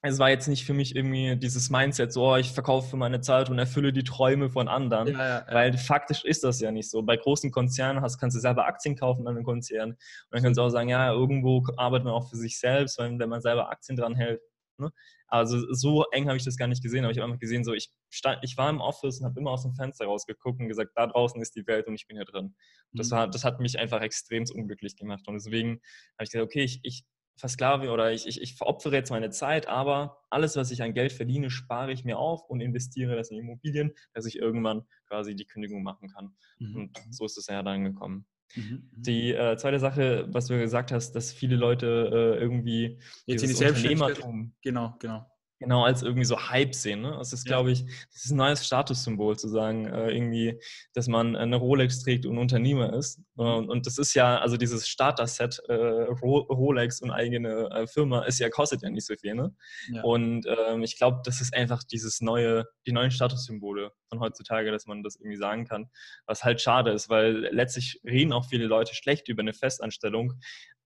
es 0.01 0.18
war 0.18 0.29
jetzt 0.29 0.48
nicht 0.48 0.65
für 0.65 0.74
mich 0.74 0.96
irgendwie 0.96 1.36
dieses 1.36 1.70
Mindset, 1.70 2.13
so, 2.13 2.32
oh, 2.32 2.36
ich 2.38 2.51
verkaufe 2.51 2.96
meine 2.96 3.20
Zeit 3.20 3.50
und 3.50 3.60
erfülle 3.60 3.91
die 3.91 4.03
Träume 4.03 4.50
von 4.50 4.70
anderen, 4.70 5.10
ja, 5.10 5.13
ja, 5.13 5.46
ja. 5.48 5.53
weil 5.53 5.77
faktisch 5.77 6.24
ist 6.24 6.44
das 6.44 6.62
ja 6.62 6.72
nicht 6.72 6.89
so. 6.89 7.01
Bei 7.01 7.18
großen 7.18 7.51
Konzernen 7.51 8.01
hast, 8.01 8.18
kannst 8.18 8.38
du 8.38 8.39
selber 8.39 8.65
Aktien 8.65 8.96
kaufen 8.96 9.27
an 9.27 9.36
einem 9.36 9.44
Konzern 9.44 9.91
und 9.91 9.98
dann 10.32 10.41
kannst 10.41 10.58
du 10.58 10.62
auch 10.62 10.70
sagen, 10.70 10.89
ja, 10.89 11.12
irgendwo 11.12 11.65
arbeitet 11.75 12.06
man 12.06 12.13
auch 12.13 12.29
für 12.29 12.38
sich 12.38 12.58
selbst, 12.60 12.98
wenn, 12.98 13.20
wenn 13.20 13.29
man 13.29 13.41
selber 13.41 13.70
Aktien 13.70 13.98
dran 13.98 14.15
hält. 14.15 14.41
Ne? 14.77 14.89
Also 15.27 15.74
so 15.74 16.06
eng 16.12 16.27
habe 16.27 16.38
ich 16.38 16.46
das 16.46 16.56
gar 16.56 16.68
nicht 16.68 16.82
gesehen, 16.82 17.03
aber 17.03 17.12
ich 17.12 17.18
habe 17.18 17.25
einfach 17.25 17.39
gesehen, 17.39 17.65
so 17.65 17.74
ich, 17.74 17.91
stand, 18.10 18.39
ich 18.41 18.58
war 18.58 18.70
im 18.70 18.79
Office 18.79 19.20
und 19.20 19.25
habe 19.25 19.39
immer 19.39 19.51
aus 19.51 19.63
dem 19.63 19.74
Fenster 19.74 20.06
rausgeguckt 20.06 20.62
und 20.62 20.70
gesagt, 20.70 20.91
da 20.96 21.08
draußen 21.08 21.41
ist 21.41 21.56
die 21.58 21.68
Welt 21.68 21.88
und 21.88 21.96
ich 21.96 22.08
bin 22.08 22.15
hier 22.15 22.25
drin. 22.25 22.56
Das, 22.94 23.10
mhm. 23.10 23.15
war, 23.15 23.27
das 23.27 23.44
hat 23.44 23.60
mich 23.60 23.77
einfach 23.77 24.01
extrem 24.01 24.46
unglücklich 24.53 24.96
gemacht 24.96 25.27
und 25.27 25.34
deswegen 25.36 25.82
habe 26.18 26.24
ich 26.24 26.32
gesagt, 26.32 26.46
okay, 26.46 26.63
ich, 26.63 26.79
ich 26.84 27.03
versklave 27.39 27.89
oder 27.89 28.12
ich, 28.12 28.27
ich, 28.27 28.41
ich 28.41 28.55
veropfere 28.55 28.96
jetzt 28.96 29.10
meine 29.10 29.29
Zeit, 29.29 29.67
aber 29.67 30.17
alles, 30.29 30.55
was 30.55 30.72
ich 30.72 30.84
an 30.84 30.93
Geld 30.93 31.13
verdiene, 31.13 31.50
spare 31.50 31.91
ich 31.91 32.03
mir 32.03 32.19
auf 32.19 32.50
und 32.50 32.62
investiere 32.62 33.15
das 33.15 33.31
in 33.31 33.38
Immobilien, 33.38 33.93
dass 34.13 34.25
ich 34.25 34.38
irgendwann 34.38 34.84
quasi 35.08 35.36
die 35.36 35.46
Kündigung 35.46 35.84
machen 35.84 36.10
kann. 36.10 36.36
Mhm. 36.60 36.75
Und 36.75 36.98
so 37.10 37.25
ist 37.25 37.38
es 37.38 37.48
ja 37.48 37.63
dann 37.63 37.84
gekommen. 37.84 38.25
Mhm. 38.55 38.63
mhm. 38.63 38.89
Die 38.91 39.34
äh, 39.34 39.58
zweite 39.58 39.79
Sache, 39.79 40.27
was 40.29 40.48
du 40.48 40.60
gesagt 40.60 40.91
hast, 40.91 41.13
dass 41.13 41.31
viele 41.31 41.55
Leute 41.55 42.38
äh, 42.38 42.41
irgendwie 42.41 43.00
jetzt 43.25 43.43
in 43.43 43.50
die 43.50 43.55
Unternehmertum 43.55 44.53
genau, 44.62 44.96
genau. 45.00 45.25
Genau, 45.60 45.84
als 45.84 46.04
irgendwie 46.04 46.24
so 46.24 46.50
Hype 46.50 46.74
sehen. 46.74 47.01
Ne? 47.01 47.16
Das 47.18 47.34
ist, 47.34 47.46
ja. 47.46 47.56
glaube 47.58 47.72
ich, 47.72 47.84
das 48.13 48.24
ist 48.24 48.32
ein 48.32 48.38
neues 48.38 48.66
Statussymbol 48.66 49.38
zu 49.38 49.50
sagen, 49.50 49.88
äh, 49.88 50.10
irgendwie, 50.10 50.58
dass 50.94 51.10
man 51.10 51.36
eine 51.36 51.58
Rolex 51.58 52.01
trägt 52.01 52.25
und 52.25 52.38
Unternehmer 52.38 52.94
ist. 52.94 53.20
Mhm. 53.36 53.46
Und, 53.46 53.70
und 53.70 53.86
das 53.86 53.98
ist 53.98 54.13
ja, 54.13 54.39
also 54.39 54.56
dieses 54.56 54.88
Starter-Set, 54.88 55.62
äh, 55.68 55.74
Rolex 55.74 57.01
und 57.01 57.12
eigene 57.12 57.70
äh, 57.72 57.88
Firma, 57.88 58.24
ist 58.24 58.39
ja, 58.39 58.50
kostet 58.50 58.84
ja 58.84 58.89
nicht 58.89 59.06
so 59.06 59.16
viel. 59.16 59.36
Ne? 59.36 59.54
Ja. 59.92 60.01
Und 60.04 60.46
ähm, 60.48 60.82
ich 60.84 60.98
glaube, 60.98 61.20
das 61.25 61.42
ist 61.42 61.54
einfach 61.54 61.84
dieses 61.84 62.22
neue, 62.22 62.66
die 62.88 62.94
neuen 62.94 63.12
Statussymbole 63.12 63.92
von 64.08 64.22
heutzutage, 64.22 64.72
dass 64.72 64.86
man 64.86 65.04
das 65.04 65.18
irgendwie 65.18 65.38
sagen 65.38 65.66
kann. 65.66 65.89
Was 66.25 66.46
halt 66.46 66.62
schade 66.62 66.92
ist, 66.92 67.10
weil 67.10 67.50
letztlich 67.51 68.00
reden 68.06 68.32
auch 68.32 68.46
viele 68.46 68.66
Leute 68.66 68.96
schlecht 68.96 69.28
über 69.28 69.42
eine 69.42 69.54
Festanstellung. 69.54 70.36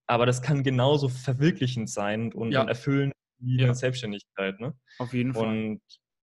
Aber 0.07 0.25
das 0.25 0.41
kann 0.41 0.63
genauso 0.63 1.09
verwirklichend 1.09 1.89
sein 1.91 2.33
und, 2.33 2.51
ja. 2.51 2.61
und 2.61 2.69
erfüllen 2.69 3.13
wie 3.39 3.61
ja. 3.61 3.73
Selbstständigkeit. 3.73 4.59
Ne? 4.59 4.73
Auf 4.99 5.13
jeden 5.13 5.33
Fall. 5.33 5.47
Und 5.47 5.81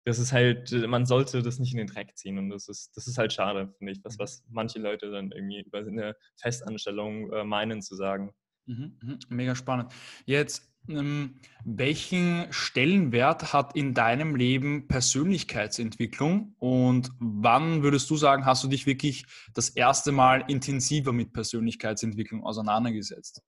das 0.06 0.20
ist 0.20 0.32
halt, 0.32 0.72
man 0.88 1.06
sollte 1.06 1.42
das 1.44 1.60
nicht 1.60 1.74
in 1.74 1.78
den 1.78 1.88
Dreck 1.88 2.18
ziehen 2.18 2.38
und 2.38 2.50
das 2.50 2.68
ist, 2.68 2.96
das 2.96 3.08
ist 3.08 3.18
halt 3.18 3.34
schade, 3.34 3.74
finde 3.78 3.94
ich, 3.94 4.04
was, 4.04 4.18
mhm. 4.18 4.20
was 4.20 4.44
manche 4.50 4.80
Leute 4.80 5.12
dann 5.12 5.32
irgendwie 5.32 5.62
über 5.62 5.80
eine 5.80 6.16
Festanstellung 6.40 7.32
äh, 7.32 7.44
meinen 7.44 7.82
zu 7.82 7.96
sagen. 7.96 8.34
Mhm, 8.66 8.98
mhm, 9.02 9.20
mega 9.30 9.56
spannend. 9.56 9.94
Jetzt, 10.26 10.72
ähm, 10.88 11.40
welchen 11.64 12.48
Stellenwert 12.52 13.54
hat 13.54 13.76
in 13.76 13.94
deinem 13.94 14.36
Leben 14.36 14.88
Persönlichkeitsentwicklung 14.88 16.56
und 16.58 17.12
wann 17.20 17.84
würdest 17.84 18.10
du 18.10 18.18
sagen, 18.18 18.46
hast 18.46 18.64
du 18.64 18.68
dich 18.68 18.88
wirklich 18.88 19.26
das 19.54 19.70
erste 19.70 20.12
Mal 20.12 20.44
intensiver 20.48 21.14
mit 21.14 21.34
Persönlichkeitsentwicklung 21.34 22.44
auseinandergesetzt? 22.44 23.44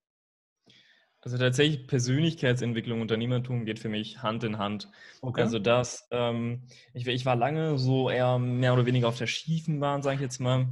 Also 1.24 1.38
tatsächlich 1.38 1.88
Persönlichkeitsentwicklung, 1.88 3.00
Unternehmertum 3.00 3.64
geht 3.64 3.80
für 3.80 3.88
mich 3.88 4.22
Hand 4.22 4.44
in 4.44 4.58
Hand. 4.58 4.90
Okay. 5.22 5.42
Also 5.42 5.58
das, 5.58 6.06
ähm, 6.12 6.64
ich, 6.94 7.08
ich, 7.08 7.26
war 7.26 7.38
lange 7.38 7.78
so 7.78 8.10
eher 8.10 8.38
mehr 8.40 8.74
oder 8.74 8.86
weniger 8.86 9.08
auf 9.08 9.18
der 9.18 9.28
schiefen 9.28 9.80
Bahn, 9.80 10.02
sage 10.02 10.16
ich 10.16 10.22
jetzt 10.22 10.40
mal. 10.40 10.68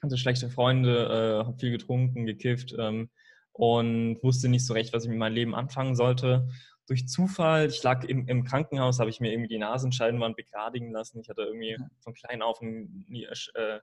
Also 0.00 0.16
schlechte 0.16 0.48
Freunde, 0.48 1.42
äh, 1.42 1.46
habe 1.46 1.58
viel 1.58 1.70
getrunken, 1.70 2.24
gekifft 2.24 2.74
ähm, 2.78 3.10
und 3.52 4.22
wusste 4.22 4.48
nicht 4.48 4.64
so 4.64 4.72
recht, 4.72 4.94
was 4.94 5.04
ich 5.04 5.10
mit 5.10 5.18
meinem 5.18 5.34
Leben 5.34 5.54
anfangen 5.54 5.96
sollte. 5.96 6.48
Durch 6.86 7.06
Zufall, 7.06 7.66
ich 7.66 7.82
lag 7.82 8.04
im, 8.04 8.26
im 8.26 8.44
Krankenhaus, 8.44 9.00
habe 9.00 9.10
ich 9.10 9.20
mir 9.20 9.32
irgendwie 9.32 9.48
die 9.48 9.58
Nasenscheidenwand 9.58 10.36
begradigen 10.36 10.92
lassen. 10.92 11.20
Ich 11.20 11.28
hatte 11.28 11.42
irgendwie 11.42 11.76
von 12.00 12.14
klein 12.14 12.40
auf 12.40 12.62
ein, 12.62 13.06
äh, 13.10 13.80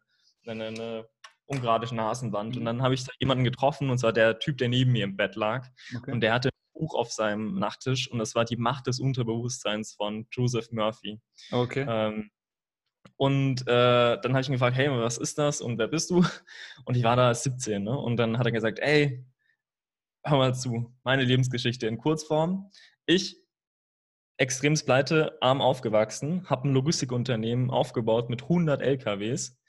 eine, 0.48 0.65
eine 0.65 1.05
ungerade 1.51 1.93
Nasenwand. 1.93 2.55
Und 2.55 2.63
mhm. 2.63 2.65
dann 2.65 2.81
habe 2.81 2.93
ich 2.93 3.03
da 3.03 3.12
jemanden 3.20 3.43
getroffen, 3.43 3.89
und 3.89 3.98
zwar 3.98 4.13
der 4.13 4.39
Typ, 4.39 4.58
der 4.58 4.70
neben 4.70 4.91
mir 4.91 5.03
im 5.03 5.17
Bett 5.17 5.36
lag. 5.36 5.67
Okay. 5.96 6.12
Und 6.12 6.22
der 6.22 6.34
hatte 6.34 6.50
ein 6.50 6.79
Buch 6.79 6.96
auf 6.96 7.12
seinem 7.12 7.60
Nachttisch 7.60 8.10
und 8.10 8.20
das 8.20 8.36
war 8.36 8.46
Die 8.46 8.58
Macht 8.58 8.88
des 8.88 9.00
Unterbewusstseins 9.00 9.93
von 9.93 10.27
Joseph 10.31 10.72
Murphy. 10.72 11.20
Okay. 11.51 11.86
Ähm, 11.88 12.31
und 13.17 13.62
äh, 13.67 14.17
dann 14.20 14.34
habe 14.34 14.41
ich 14.41 14.50
ihn 14.50 14.53
gefragt, 14.53 14.75
hey, 14.75 14.89
was 14.89 15.17
ist 15.17 15.38
das 15.38 15.62
und 15.62 15.77
wer 15.77 15.88
bist 15.88 16.10
du? 16.10 16.24
Und 16.86 16.98
ich 16.98 17.03
war 17.03 17.15
da 17.15 17.34
17, 17.34 17.84
ne? 17.84 17.98
Und 17.98 18.17
dann 18.17 18.38
hat 18.38 18.46
er 18.46 18.51
gesagt, 18.51 18.79
ey, 18.79 19.24
hör 20.24 20.38
mal 20.38 20.55
zu, 20.55 20.91
meine 21.03 21.24
Lebensgeschichte 21.24 21.88
in 21.88 21.98
Kurzform. 21.98 22.72
Ich, 23.05 23.38
extremst 24.38 24.86
pleite, 24.86 25.38
arm 25.41 25.62
aufgewachsen, 25.62 26.50
habe 26.50 26.67
ein 26.67 26.74
Logistikunternehmen 26.74 27.70
aufgebaut 27.70 28.29
mit 28.29 28.43
100 28.43 28.81
LKWs 28.81 29.60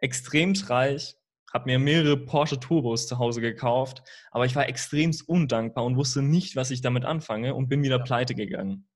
extremst 0.00 0.70
reich, 0.70 1.16
habe 1.52 1.66
mir 1.66 1.78
mehrere 1.78 2.16
Porsche 2.16 2.60
Turbos 2.60 3.06
zu 3.06 3.18
Hause 3.18 3.40
gekauft, 3.40 4.02
aber 4.30 4.46
ich 4.46 4.54
war 4.56 4.68
extremst 4.68 5.28
undankbar 5.28 5.84
und 5.84 5.96
wusste 5.96 6.22
nicht, 6.22 6.56
was 6.56 6.70
ich 6.70 6.80
damit 6.80 7.04
anfange 7.04 7.54
und 7.54 7.68
bin 7.68 7.82
wieder 7.82 7.98
ja. 7.98 8.04
pleite 8.04 8.34
gegangen. 8.34 8.88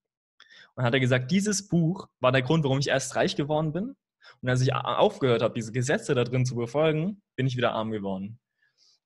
Und 0.75 0.82
dann 0.82 0.87
hat 0.87 0.94
er 0.94 1.00
gesagt, 1.00 1.30
dieses 1.30 1.68
Buch 1.68 2.08
war 2.20 2.32
der 2.32 2.42
Grund, 2.42 2.64
warum 2.64 2.78
ich 2.78 2.88
erst 2.88 3.14
reich 3.16 3.37
geworden 3.37 3.73
bin. 3.73 3.94
Und 4.40 4.49
als 4.49 4.61
ich 4.61 4.75
aufgehört 4.75 5.42
habe, 5.42 5.54
diese 5.54 5.73
Gesetze 5.73 6.14
da 6.14 6.25
drin 6.25 6.46
zu 6.46 6.56
befolgen, 6.56 7.23
bin 7.37 7.46
ich 7.46 7.56
wieder 7.56 7.73
arm 7.73 7.90
geworden. 7.90 8.38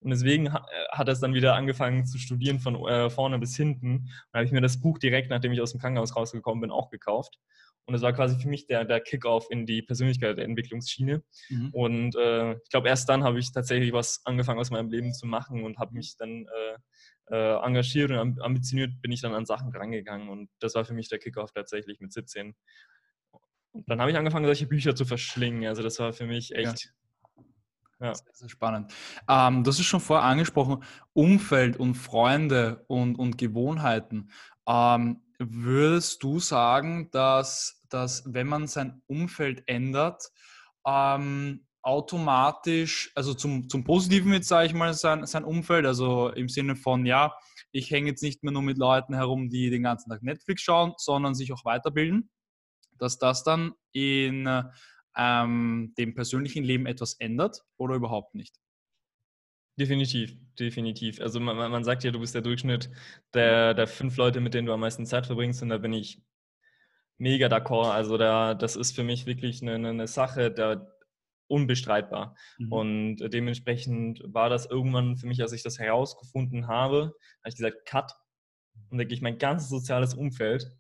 Und 0.01 0.11
deswegen 0.11 0.53
hat 0.53 1.09
er 1.09 1.09
es 1.09 1.21
dann 1.21 1.35
wieder 1.35 1.55
angefangen 1.55 2.07
zu 2.07 2.19
studieren 2.19 2.61
von 2.61 2.77
äh, 2.87 3.11
vorne 3.11 3.39
bis 3.39 3.57
hinten. 3.57 3.97
Und 3.97 4.33
habe 4.33 4.45
ich 4.45 4.53
mir 4.53 4.61
das 4.61 4.81
Buch 4.81 4.99
direkt, 4.99 5.31
nachdem 5.31 5.53
ich 5.53 5.61
aus 5.61 5.73
dem 5.73 5.81
Krankenhaus 5.81 6.15
rausgekommen 6.15 6.61
bin, 6.61 6.71
auch 6.71 6.89
gekauft. 6.89 7.39
Und 7.89 7.95
das 7.95 8.03
war 8.03 8.13
quasi 8.13 8.39
für 8.39 8.49
mich 8.49 8.67
der, 8.67 8.85
der 8.85 9.01
Kickoff 9.01 9.47
in 9.49 9.65
die 9.65 9.81
Persönlichkeitsentwicklungsschiene. 9.81 11.23
Mhm. 11.49 11.71
Und 11.73 12.17
äh, 12.17 12.53
ich 12.53 12.69
glaube, 12.69 12.89
erst 12.89 13.09
dann 13.09 13.25
habe 13.25 13.39
ich 13.39 13.51
tatsächlich 13.51 13.95
was 13.95 14.21
angefangen 14.27 14.61
aus 14.61 14.71
meinem 14.71 14.91
Leben 14.91 15.15
zu 15.15 15.27
machen 15.27 15.65
und 15.65 15.79
habe 15.79 15.95
mich 15.95 16.15
dann 16.19 16.45
äh, 16.45 17.35
äh, 17.35 17.65
engagiert 17.65 18.11
und 18.11 18.43
ambitioniert 18.43 19.01
bin 19.01 19.11
ich 19.11 19.23
dann 19.23 19.33
an 19.33 19.47
Sachen 19.47 19.75
rangegangen. 19.75 20.29
Und 20.29 20.51
das 20.61 20.75
war 20.75 20.85
für 20.85 20.93
mich 20.93 21.09
der 21.09 21.19
Kickoff 21.19 21.51
tatsächlich 21.53 21.99
mit 21.99 22.13
17. 22.13 22.55
Und 23.73 23.89
dann 23.89 24.03
habe 24.03 24.11
ich 24.11 24.19
angefangen, 24.19 24.45
solche 24.45 24.67
Bücher 24.67 24.95
zu 24.95 25.07
verschlingen. 25.07 25.67
Also 25.67 25.83
das 25.83 25.99
war 25.99 26.13
für 26.13 26.27
mich 26.27 26.55
echt 26.55 26.93
ja. 28.01 28.15
Sehr, 28.15 28.15
sehr 28.35 28.49
spannend. 28.51 28.93
Ähm, 29.29 29.65
das 29.65 29.79
ist 29.79 29.87
schon 29.87 30.01
vorher 30.01 30.29
angesprochen, 30.29 30.85
Umfeld 31.15 31.79
und 31.79 31.95
Freunde 31.95 32.85
und, 32.87 33.17
und 33.19 33.39
Gewohnheiten. 33.39 34.31
Ähm, 34.69 35.23
würdest 35.39 36.23
du 36.23 36.41
sagen, 36.41 37.11
dass 37.11 37.79
dass 37.89 38.23
wenn 38.27 38.47
man 38.47 38.67
sein 38.67 39.03
Umfeld 39.07 39.63
ändert, 39.67 40.31
ähm, 40.87 41.67
automatisch, 41.83 43.11
also 43.15 43.35
zum, 43.35 43.69
zum 43.69 43.85
Positiven 43.85 44.33
jetzt 44.33 44.49
sage 44.49 44.67
ich 44.67 44.75
mal, 44.75 44.93
sein, 44.95 45.25
sein 45.27 45.45
Umfeld, 45.45 45.87
also 45.87 46.29
im 46.31 46.49
Sinne 46.49 46.77
von, 46.77 47.07
ja, 47.07 47.35
ich 47.71 47.91
hänge 47.91 48.09
jetzt 48.09 48.23
nicht 48.23 48.43
mehr 48.43 48.53
nur 48.53 48.63
mit 48.63 48.79
Leuten 48.79 49.15
herum, 49.15 49.49
die 49.49 49.71
den 49.71 49.83
ganzen 49.83 50.11
Tag 50.11 50.23
Netflix 50.23 50.63
schauen, 50.63 50.95
sondern 50.97 51.35
sich 51.35 51.53
auch 51.53 51.65
weiterbilden, 51.65 52.31
dass 52.99 53.19
das 53.19 53.45
dann 53.45 53.73
in 53.93 54.49
ähm, 55.17 55.95
dem 55.99 56.15
persönlichen 56.15 56.65
Leben 56.65 56.87
etwas 56.87 57.15
ändert 57.15 57.63
oder 57.77 57.95
überhaupt 57.95 58.35
nicht? 58.35 58.57
Definitiv, 59.79 60.37
definitiv. 60.59 61.21
Also 61.21 61.39
man, 61.39 61.57
man 61.57 61.85
sagt 61.85 62.03
ja, 62.03 62.11
du 62.11 62.19
bist 62.19 62.35
der 62.35 62.43
Durchschnitt 62.43 62.91
der, 63.33 63.75
der 63.75 63.87
fünf 63.87 64.17
Leute, 64.17 64.41
mit 64.41 64.55
denen 64.55 64.67
du 64.67 64.73
am 64.73 64.81
meisten 64.81 65.07
Zeit 65.07 65.27
verbringst 65.27 65.63
und 65.63 65.69
da 65.69 65.79
bin 65.79 65.93
ich 65.93 66.21
mega 67.17 67.47
d'accord. 67.47 67.93
Also 67.93 68.17
da, 68.17 68.55
das 68.55 68.75
ist 68.75 68.95
für 68.95 69.05
mich 69.05 69.27
wirklich 69.27 69.63
eine, 69.63 69.89
eine 69.89 70.09
Sache, 70.09 70.51
da 70.51 70.85
unbestreitbar. 71.47 72.37
Mhm. 72.59 72.73
Und 72.73 73.17
dementsprechend 73.33 74.21
war 74.25 74.51
das 74.51 74.67
irgendwann 74.67 75.17
für 75.17 75.27
mich, 75.27 75.41
als 75.43 75.53
ich 75.53 75.63
das 75.63 75.79
herausgefunden 75.79 76.67
habe, 76.67 77.15
habe 77.41 77.49
ich 77.49 77.57
gesagt, 77.57 77.87
cut. 77.87 78.13
Und 78.91 78.99
wirklich 78.99 79.21
mein 79.21 79.39
ganzes 79.39 79.69
soziales 79.69 80.15
Umfeld 80.15 80.71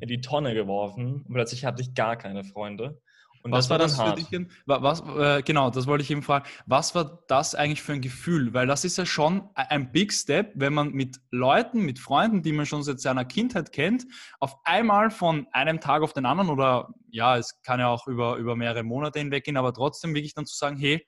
in 0.00 0.08
die 0.08 0.20
Tonne 0.20 0.54
geworfen. 0.54 1.22
Und 1.22 1.34
plötzlich 1.34 1.64
hatte 1.64 1.82
ich 1.82 1.94
gar 1.94 2.16
keine 2.16 2.44
Freunde. 2.44 3.00
Und 3.42 3.50
was 3.50 3.66
das 3.66 3.70
war 3.70 3.78
das 3.78 3.98
hart. 3.98 4.20
für 4.20 4.38
dich? 4.38 4.48
Was, 4.66 5.00
äh, 5.00 5.42
genau, 5.42 5.70
das 5.70 5.86
wollte 5.86 6.02
ich 6.04 6.10
eben 6.10 6.22
fragen. 6.22 6.46
Was 6.66 6.94
war 6.94 7.22
das 7.26 7.54
eigentlich 7.54 7.82
für 7.82 7.92
ein 7.92 8.00
Gefühl? 8.00 8.54
Weil 8.54 8.66
das 8.66 8.84
ist 8.84 8.98
ja 8.98 9.04
schon 9.04 9.48
ein 9.54 9.90
Big 9.90 10.12
Step, 10.12 10.52
wenn 10.54 10.72
man 10.72 10.92
mit 10.92 11.20
Leuten, 11.30 11.80
mit 11.80 11.98
Freunden, 11.98 12.42
die 12.42 12.52
man 12.52 12.66
schon 12.66 12.82
seit 12.82 13.00
seiner 13.00 13.24
Kindheit 13.24 13.72
kennt, 13.72 14.06
auf 14.38 14.56
einmal 14.64 15.10
von 15.10 15.48
einem 15.52 15.80
Tag 15.80 16.02
auf 16.02 16.12
den 16.12 16.24
anderen 16.24 16.50
oder 16.50 16.88
ja, 17.10 17.36
es 17.36 17.60
kann 17.62 17.80
ja 17.80 17.88
auch 17.88 18.06
über, 18.06 18.36
über 18.36 18.56
mehrere 18.56 18.84
Monate 18.84 19.18
hinweggehen, 19.18 19.56
aber 19.56 19.74
trotzdem 19.74 20.14
wirklich 20.14 20.34
dann 20.34 20.46
zu 20.46 20.56
sagen, 20.56 20.76
hey, 20.76 21.06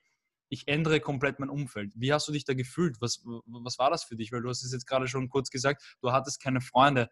ich 0.55 0.67
ändere 0.67 0.99
komplett 0.99 1.39
mein 1.39 1.49
Umfeld. 1.49 1.93
Wie 1.95 2.13
hast 2.13 2.27
du 2.27 2.31
dich 2.31 2.45
da 2.45 2.53
gefühlt? 2.53 2.97
Was, 3.01 3.23
was 3.45 3.77
war 3.77 3.89
das 3.89 4.05
für 4.05 4.15
dich? 4.15 4.31
Weil 4.31 4.41
du 4.41 4.49
hast 4.49 4.63
es 4.63 4.71
jetzt 4.71 4.87
gerade 4.87 5.07
schon 5.07 5.29
kurz 5.29 5.49
gesagt, 5.49 5.97
du 6.01 6.11
hattest 6.11 6.41
keine 6.41 6.61
Freunde. 6.61 7.09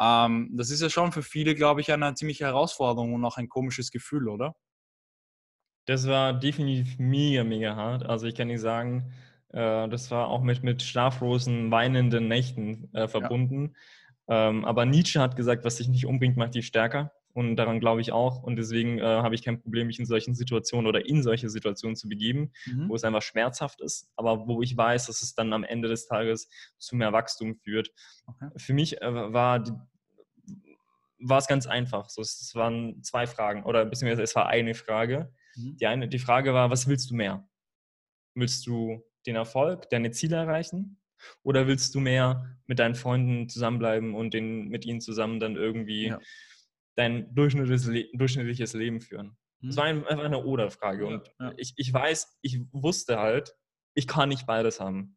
Ähm, 0.00 0.50
das 0.52 0.70
ist 0.70 0.80
ja 0.80 0.88
schon 0.88 1.12
für 1.12 1.22
viele, 1.22 1.54
glaube 1.54 1.80
ich, 1.80 1.92
eine 1.92 2.14
ziemliche 2.14 2.44
Herausforderung 2.44 3.14
und 3.14 3.24
auch 3.24 3.36
ein 3.36 3.48
komisches 3.48 3.90
Gefühl, 3.90 4.28
oder? 4.28 4.54
Das 5.86 6.06
war 6.06 6.32
definitiv 6.32 6.98
mega, 6.98 7.44
mega 7.44 7.76
hart. 7.76 8.06
Also 8.06 8.26
ich 8.26 8.34
kann 8.34 8.48
nicht 8.48 8.60
sagen, 8.60 9.12
äh, 9.48 9.88
das 9.88 10.10
war 10.10 10.28
auch 10.28 10.42
mit, 10.42 10.62
mit 10.62 10.82
schlaflosen, 10.82 11.70
weinenden 11.70 12.28
Nächten 12.28 12.88
äh, 12.94 13.08
verbunden. 13.08 13.74
Ja. 14.28 14.48
Ähm, 14.48 14.64
aber 14.64 14.86
Nietzsche 14.86 15.20
hat 15.20 15.36
gesagt, 15.36 15.64
was 15.64 15.76
dich 15.76 15.88
nicht 15.88 16.06
umbringt, 16.06 16.36
macht 16.36 16.54
dich 16.54 16.66
stärker. 16.66 17.12
Und 17.34 17.56
daran 17.56 17.80
glaube 17.80 18.00
ich 18.00 18.12
auch. 18.12 18.44
Und 18.44 18.56
deswegen 18.56 18.98
äh, 18.98 19.02
habe 19.02 19.34
ich 19.34 19.42
kein 19.42 19.60
Problem, 19.60 19.88
mich 19.88 19.98
in 19.98 20.06
solchen 20.06 20.36
Situationen 20.36 20.86
oder 20.86 21.04
in 21.04 21.22
solche 21.22 21.50
Situationen 21.50 21.96
zu 21.96 22.08
begeben, 22.08 22.52
mhm. 22.64 22.88
wo 22.88 22.94
es 22.94 23.02
einfach 23.02 23.22
schmerzhaft 23.22 23.80
ist, 23.80 24.08
aber 24.16 24.46
wo 24.46 24.62
ich 24.62 24.76
weiß, 24.76 25.06
dass 25.06 25.20
es 25.20 25.34
dann 25.34 25.52
am 25.52 25.64
Ende 25.64 25.88
des 25.88 26.06
Tages 26.06 26.48
zu 26.78 26.94
mehr 26.94 27.12
Wachstum 27.12 27.56
führt. 27.56 27.90
Okay. 28.28 28.50
Für 28.56 28.72
mich 28.72 29.02
äh, 29.02 29.32
war 29.32 29.58
die, 29.58 29.72
war 31.18 31.38
es 31.38 31.48
ganz 31.48 31.66
einfach. 31.66 32.08
So, 32.08 32.22
es 32.22 32.54
waren 32.54 33.02
zwei 33.02 33.26
Fragen 33.26 33.64
oder 33.64 33.84
beziehungsweise 33.84 34.22
es 34.22 34.36
war 34.36 34.46
eine 34.46 34.74
Frage. 34.74 35.32
Mhm. 35.56 35.76
Die, 35.76 35.86
eine, 35.86 36.08
die 36.08 36.20
Frage 36.20 36.54
war, 36.54 36.70
was 36.70 36.86
willst 36.86 37.10
du 37.10 37.16
mehr? 37.16 37.48
Willst 38.34 38.64
du 38.66 39.04
den 39.26 39.34
Erfolg, 39.34 39.90
deine 39.90 40.12
Ziele 40.12 40.36
erreichen? 40.36 40.98
Oder 41.42 41.66
willst 41.66 41.94
du 41.94 42.00
mehr 42.00 42.58
mit 42.66 42.78
deinen 42.78 42.94
Freunden 42.94 43.48
zusammenbleiben 43.48 44.14
und 44.14 44.34
den, 44.34 44.68
mit 44.68 44.84
ihnen 44.84 45.00
zusammen 45.00 45.40
dann 45.40 45.56
irgendwie 45.56 46.08
ja. 46.08 46.20
Dein 46.96 47.34
durchschnittliches, 47.34 47.86
Le 47.86 48.08
durchschnittliches 48.12 48.74
Leben 48.74 49.00
führen? 49.00 49.36
Mhm. 49.60 49.68
Das 49.68 49.76
war 49.76 49.84
einfach 49.84 50.18
eine 50.18 50.44
Oder-Frage. 50.44 51.06
Und 51.06 51.30
ja. 51.40 51.52
Ich, 51.56 51.74
ich 51.76 51.92
weiß, 51.92 52.38
ich 52.42 52.60
wusste 52.72 53.18
halt, 53.18 53.54
ich 53.94 54.06
kann 54.06 54.28
nicht 54.28 54.46
beides 54.46 54.80
haben. 54.80 55.16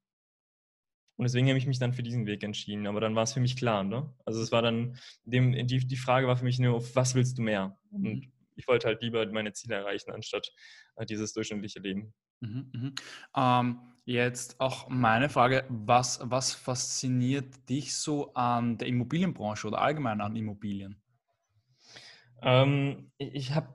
Und 1.17 1.23
deswegen 1.23 1.47
habe 1.47 1.57
ich 1.57 1.65
mich 1.65 1.79
dann 1.79 1.93
für 1.93 2.03
diesen 2.03 2.27
Weg 2.27 2.43
entschieden. 2.43 2.85
Aber 2.85 3.01
dann 3.01 3.15
war 3.15 3.23
es 3.23 3.33
für 3.33 3.39
mich 3.39 3.55
klar. 3.55 3.83
Ne? 3.83 4.13
Also 4.25 4.41
es 4.41 4.51
war 4.51 4.61
dann, 4.61 4.99
dem, 5.23 5.53
die, 5.67 5.87
die 5.87 5.97
Frage 5.97 6.27
war 6.27 6.37
für 6.37 6.45
mich 6.45 6.59
nur, 6.59 6.83
was 6.95 7.15
willst 7.15 7.37
du 7.39 7.41
mehr? 7.41 7.79
Und 7.89 8.03
mhm 8.03 8.31
ich 8.57 8.67
wollte 8.67 8.87
halt 8.87 9.01
lieber 9.01 9.25
meine 9.31 9.53
Ziele 9.53 9.75
erreichen, 9.75 10.11
anstatt 10.11 10.51
äh, 10.95 11.05
dieses 11.05 11.33
durchschnittliche 11.33 11.79
Leben. 11.79 12.13
Mhm, 12.41 12.71
mhm. 12.73 12.95
Ähm, 13.35 13.79
jetzt 14.05 14.59
auch 14.59 14.89
meine 14.89 15.29
Frage, 15.29 15.63
was, 15.69 16.19
was 16.23 16.53
fasziniert 16.53 17.69
dich 17.69 17.95
so 17.95 18.33
an 18.33 18.77
der 18.77 18.87
Immobilienbranche 18.87 19.67
oder 19.67 19.79
allgemein 19.79 20.21
an 20.21 20.35
Immobilien? 20.35 21.01
Ähm, 22.41 23.11
ich 23.17 23.53
habe 23.53 23.73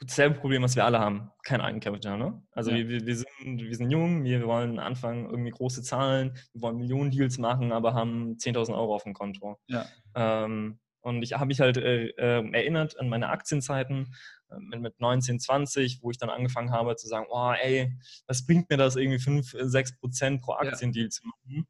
dasselbe 0.00 0.38
Problem, 0.38 0.62
was 0.62 0.76
wir 0.76 0.84
alle 0.84 0.98
haben, 0.98 1.30
kein 1.44 1.60
Eigenkapital. 1.60 2.18
Ne? 2.18 2.42
Also 2.52 2.70
ja. 2.70 2.88
wir, 2.88 3.06
wir, 3.06 3.16
sind, 3.16 3.28
wir 3.42 3.76
sind 3.76 3.90
jung, 3.90 4.24
wir 4.24 4.46
wollen 4.46 4.78
anfangen, 4.78 5.28
irgendwie 5.28 5.50
große 5.50 5.82
Zahlen, 5.82 6.36
wir 6.52 6.62
wollen 6.62 6.78
Millionen 6.78 7.10
Deals 7.10 7.38
machen, 7.38 7.72
aber 7.72 7.94
haben 7.94 8.36
10.000 8.36 8.74
Euro 8.74 8.94
auf 8.94 9.04
dem 9.04 9.14
Konto. 9.14 9.58
Ja. 9.66 9.86
Ähm, 10.14 10.78
und 11.00 11.22
ich 11.22 11.32
habe 11.32 11.46
mich 11.46 11.60
halt 11.60 11.76
äh, 11.76 12.08
äh, 12.08 12.50
erinnert 12.52 12.98
an 12.98 13.08
meine 13.08 13.28
Aktienzeiten 13.28 14.14
äh, 14.50 14.78
mit 14.78 15.00
19, 15.00 15.40
20, 15.40 16.00
wo 16.02 16.10
ich 16.10 16.18
dann 16.18 16.30
angefangen 16.30 16.70
habe 16.70 16.96
zu 16.96 17.08
sagen, 17.08 17.26
oh 17.30 17.52
ey, 17.52 17.92
was 18.26 18.44
bringt 18.44 18.68
mir 18.70 18.76
das, 18.76 18.96
irgendwie 18.96 19.20
5, 19.20 19.54
6 19.58 19.90
äh, 19.90 19.94
Prozent 19.96 20.42
pro 20.42 20.52
Aktiendeal 20.52 21.06
ja. 21.06 21.10
zu 21.10 21.22
machen? 21.26 21.66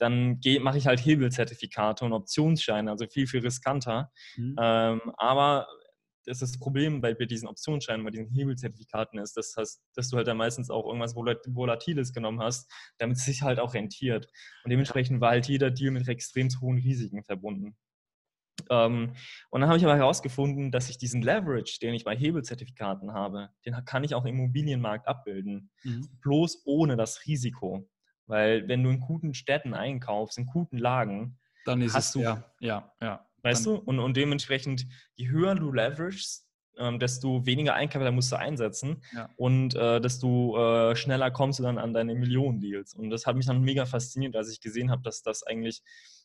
Dann 0.00 0.40
mache 0.60 0.78
ich 0.78 0.86
halt 0.86 1.04
Hebelzertifikate 1.04 2.04
und 2.04 2.12
Optionsscheine, 2.12 2.90
also 2.90 3.06
viel, 3.06 3.26
viel 3.26 3.40
riskanter. 3.40 4.10
Mhm. 4.36 4.56
Ähm, 4.58 5.00
aber 5.16 5.68
das, 6.24 6.42
ist 6.42 6.54
das 6.54 6.58
Problem 6.58 7.00
bei, 7.00 7.14
bei 7.14 7.26
diesen 7.26 7.48
Optionsscheinen, 7.48 8.04
bei 8.04 8.10
diesen 8.10 8.30
Hebelzertifikaten 8.30 9.18
ist, 9.18 9.36
dass, 9.36 9.54
hast, 9.56 9.82
dass 9.94 10.08
du 10.08 10.16
halt 10.16 10.26
dann 10.26 10.36
meistens 10.36 10.70
auch 10.70 10.86
irgendwas 10.86 11.14
Volatiles 11.14 12.12
genommen 12.12 12.40
hast, 12.40 12.70
damit 12.98 13.18
es 13.18 13.24
sich 13.24 13.42
halt 13.42 13.60
auch 13.60 13.74
rentiert. 13.74 14.26
Und 14.64 14.70
dementsprechend 14.70 15.20
war 15.20 15.30
halt 15.30 15.48
jeder 15.48 15.70
Deal 15.70 15.90
mit 15.90 16.08
extrem 16.08 16.48
hohen 16.60 16.78
Risiken 16.78 17.22
verbunden. 17.22 17.76
Ähm, 18.68 19.14
und 19.50 19.60
dann 19.60 19.68
habe 19.68 19.78
ich 19.78 19.84
aber 19.84 19.96
herausgefunden, 19.96 20.70
dass 20.70 20.90
ich 20.90 20.98
diesen 20.98 21.22
Leverage, 21.22 21.78
den 21.80 21.94
ich 21.94 22.04
bei 22.04 22.16
Hebelzertifikaten 22.16 23.12
habe, 23.12 23.50
den 23.64 23.74
kann 23.84 24.04
ich 24.04 24.14
auch 24.14 24.24
im 24.24 24.34
Immobilienmarkt 24.36 25.08
abbilden. 25.08 25.70
Mhm. 25.84 26.08
Bloß 26.20 26.62
ohne 26.64 26.96
das 26.96 27.26
Risiko. 27.26 27.88
Weil 28.30 28.68
wenn 28.68 28.82
du 28.82 28.90
in 28.90 29.00
guten 29.00 29.34
Städten 29.34 29.74
einkaufst, 29.74 30.38
in 30.38 30.46
guten 30.46 30.78
Lagen, 30.78 31.38
dann 31.64 31.82
ist 31.82 31.96
es, 31.96 32.12
du, 32.12 32.20
ja, 32.20 32.44
ja, 32.60 32.92
ja. 33.00 33.26
Weißt 33.42 33.66
dann, 33.66 33.74
du? 33.74 33.80
Und, 33.80 33.98
und 33.98 34.16
dementsprechend, 34.16 34.86
je 35.16 35.28
höher 35.28 35.54
du 35.54 35.72
leveragest, 35.72 36.46
ähm, 36.78 36.98
desto 36.98 37.44
weniger 37.44 37.74
Eigenkapital 37.74 38.12
musst 38.12 38.32
du 38.32 38.38
einsetzen 38.38 39.02
ja. 39.12 39.28
und 39.36 39.74
äh, 39.74 40.00
desto 40.00 40.56
äh, 40.90 40.96
schneller 40.96 41.30
kommst 41.30 41.58
du 41.58 41.62
dann 41.64 41.78
an 41.78 41.92
deine 41.92 42.14
Millionen-Deals. 42.14 42.94
Und 42.94 43.10
das 43.10 43.26
hat 43.26 43.36
mich 43.36 43.46
dann 43.46 43.62
mega 43.62 43.84
fasziniert, 43.84 44.36
als 44.36 44.50
ich 44.50 44.60
gesehen 44.60 44.90
habe, 44.90 45.02
dass 45.02 45.22
das 45.22 45.42
eigentlich, 45.42 45.82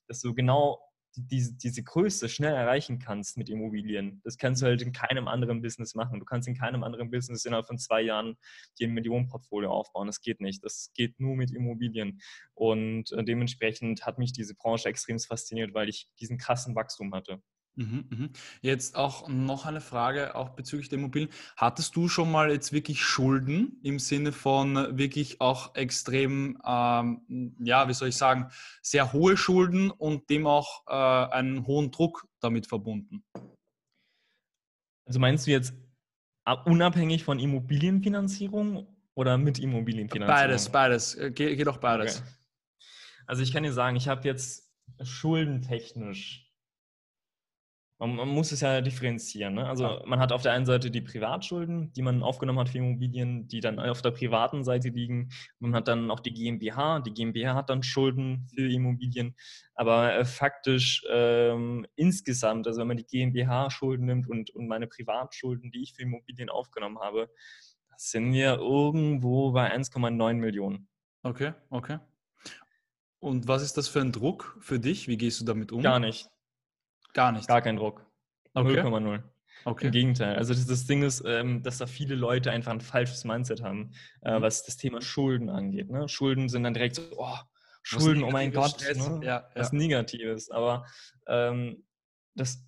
dass 0.07 0.21
du 0.21 0.33
genau 0.33 0.79
diese, 1.17 1.54
diese 1.54 1.84
Größe 1.84 2.30
schnell 2.30 2.54
erreichen 2.54 2.99
kannst 2.99 3.38
mit 3.38 3.49
Immobilien. 3.49 4.21
Das 4.23 4.38
kannst 4.38 4.62
du 4.62 4.65
halt 4.65 4.82
in 4.82 4.91
keinem 4.91 5.28
anderen 5.28 5.62
Business 5.62 5.95
machen. 5.95 6.19
Du 6.19 6.25
kannst 6.25 6.47
in 6.47 6.56
keinem 6.56 6.84
anderen 6.84 7.10
Business 7.10 7.45
innerhalb 7.45 7.67
von 7.67 7.78
zwei 7.78 8.01
Jahren 8.01 8.38
dir 8.80 8.88
ein 8.88 8.93
Millionenportfolio 8.93 9.71
aufbauen. 9.71 10.08
Das 10.08 10.21
geht 10.21 10.41
nicht. 10.41 10.63
Das 10.63 10.91
geht 10.93 11.19
nur 11.19 11.36
mit 11.36 11.51
Immobilien. 11.51 12.21
Und 12.54 13.12
äh, 13.12 13.23
dementsprechend 13.23 14.06
hat 14.06 14.17
mich 14.17 14.34
diese 14.34 14.56
Branche 14.56 14.89
extrem 14.89 15.19
fasziniert, 15.19 15.73
weil 15.73 15.89
ich 15.89 16.10
diesen 16.19 16.38
krassen 16.38 16.75
Wachstum 16.75 17.13
hatte. 17.13 17.41
Mhm, 17.77 18.05
mhm. 18.09 18.29
Jetzt 18.61 18.95
auch 18.95 19.27
noch 19.27 19.65
eine 19.65 19.81
Frage, 19.81 20.35
auch 20.35 20.49
bezüglich 20.51 20.88
der 20.88 20.99
Immobilien. 20.99 21.29
Hattest 21.57 21.95
du 21.95 22.07
schon 22.07 22.31
mal 22.31 22.49
jetzt 22.49 22.71
wirklich 22.71 23.01
Schulden 23.03 23.79
im 23.83 23.99
Sinne 23.99 24.31
von 24.31 24.97
wirklich 24.97 25.41
auch 25.41 25.75
extrem, 25.75 26.57
ähm, 26.65 27.55
ja, 27.59 27.88
wie 27.89 27.93
soll 27.93 28.09
ich 28.09 28.17
sagen, 28.17 28.49
sehr 28.81 29.11
hohe 29.11 29.35
Schulden 29.35 29.91
und 29.91 30.29
dem 30.29 30.47
auch 30.47 30.88
äh, 30.88 31.33
einen 31.33 31.67
hohen 31.67 31.91
Druck 31.91 32.27
damit 32.39 32.65
verbunden? 32.67 33.23
Also 35.05 35.19
meinst 35.19 35.45
du 35.45 35.51
jetzt 35.51 35.73
unabhängig 36.65 37.23
von 37.23 37.39
Immobilienfinanzierung 37.39 38.88
oder 39.15 39.38
mit 39.38 39.59
Immobilienfinanzierung? 39.59 40.41
Beides, 40.41 40.69
beides. 40.69 41.15
Äh, 41.15 41.31
Ge 41.31 41.55
geht 41.55 41.67
auch 41.67 41.77
beides. 41.77 42.21
Okay. 42.21 42.29
Also 43.27 43.43
ich 43.43 43.51
kann 43.51 43.63
dir 43.63 43.73
sagen, 43.73 43.97
ich 43.97 44.07
habe 44.07 44.25
jetzt 44.27 44.71
schuldentechnisch 45.03 46.44
man, 47.97 48.15
man, 48.15 48.27
muss 48.27 48.51
es 48.51 48.62
ja 48.62 48.81
differenzieren. 48.81 49.55
Ne? 49.55 49.67
Also 49.67 50.01
man 50.05 50.19
hat 50.19 50.31
auf 50.31 50.41
der 50.41 50.51
einen 50.51 50.65
Seite 50.65 50.91
die 50.91 51.01
Privatschulden, 51.01 51.93
die 51.93 52.01
man 52.01 52.23
aufgenommen 52.23 52.60
hat 52.60 52.69
für 52.69 52.79
Immobilien, 52.79 53.47
die 53.47 53.62
dann 53.62 53.79
auf 53.79 54.01
der 54.01 54.12
privaten 54.12 54.63
Seite 54.63 54.89
liegen. 54.89 55.29
Man 55.60 55.73
hat 55.73 55.88
dann 55.88 56.12
auch 56.12 56.19
die 56.19 56.34
GmbH. 56.34 56.99
Die 56.99 57.13
GmbH 57.13 57.55
hat 57.55 57.69
dann 57.69 57.84
Schulden 57.84 58.47
für 58.53 58.69
Immobilien. 58.69 59.36
Aber 59.75 60.13
äh, 60.13 60.25
faktisch 60.25 61.05
ähm, 61.10 61.88
insgesamt, 61.95 62.67
also 62.67 62.81
wenn 62.81 62.88
man 62.88 62.97
die 62.97 63.05
GmbH-Schulden 63.05 64.05
nimmt 64.05 64.27
und, 64.27 64.49
und 64.51 64.67
meine 64.67 64.88
Privatschulden, 64.88 65.71
die 65.71 65.84
ich 65.84 65.93
für 65.93 66.03
Immobilien 66.03 66.49
aufgenommen 66.49 66.99
habe, 66.99 67.29
sind 67.97 68.34
wir 68.34 68.58
irgendwo 68.58 69.51
bei 69.51 69.73
1,9 69.73 70.34
Millionen. 70.34 70.89
Okay, 71.23 71.53
okay. 71.69 71.99
Und 73.19 73.47
was 73.47 73.63
ist 73.63 73.77
das 73.77 73.88
für 73.88 74.01
ein 74.01 74.12
Druck 74.12 74.58
für 74.60 74.79
dich? 74.79 75.08
Wie 75.08 75.17
gehst 75.17 75.39
du 75.39 75.45
damit 75.45 75.71
um? 75.71 75.81
Gar 75.81 75.99
nicht. 75.99 76.29
Gar 77.15 77.32
nicht. 77.32 77.47
Gar 77.47 77.62
kein 77.62 77.78
Druck. 77.78 78.06
Okay. 78.54 78.82
0,0. 78.82 79.23
Okay. 79.63 79.86
Im 79.86 79.91
Gegenteil. 79.91 80.36
Also 80.36 80.54
das, 80.54 80.67
das 80.67 80.86
Ding 80.86 81.01
ist, 81.01 81.23
ähm, 81.25 81.63
dass 81.63 81.80
da 81.80 81.88
viele 81.88 82.13
Leute 82.13 82.51
einfach 82.51 82.71
ein 82.71 82.82
falsches 82.82 83.23
Mindset 83.23 83.63
haben, 83.63 83.93
äh, 84.21 84.38
mhm. 84.38 84.41
was 84.43 84.63
das 84.63 84.78
Thema 84.78 85.01
Schulden 85.01 85.49
angeht. 85.49 85.89
Ne? 85.89 86.08
Schulden 86.08 86.49
sind 86.49 86.63
dann 86.63 86.73
direkt 86.73 86.95
so, 86.95 87.04
oh, 87.17 87.38
Schulden, 87.84 88.23
oh 88.23 88.32
mein 88.32 88.51
Gott, 88.51 88.80
ne? 88.95 89.21
ja, 89.23 89.49
was 89.56 89.71
ja. 89.71 89.78
Negatives. 89.78 90.51
Aber 90.51 90.86
ähm, 91.28 91.86
das, 92.36 92.63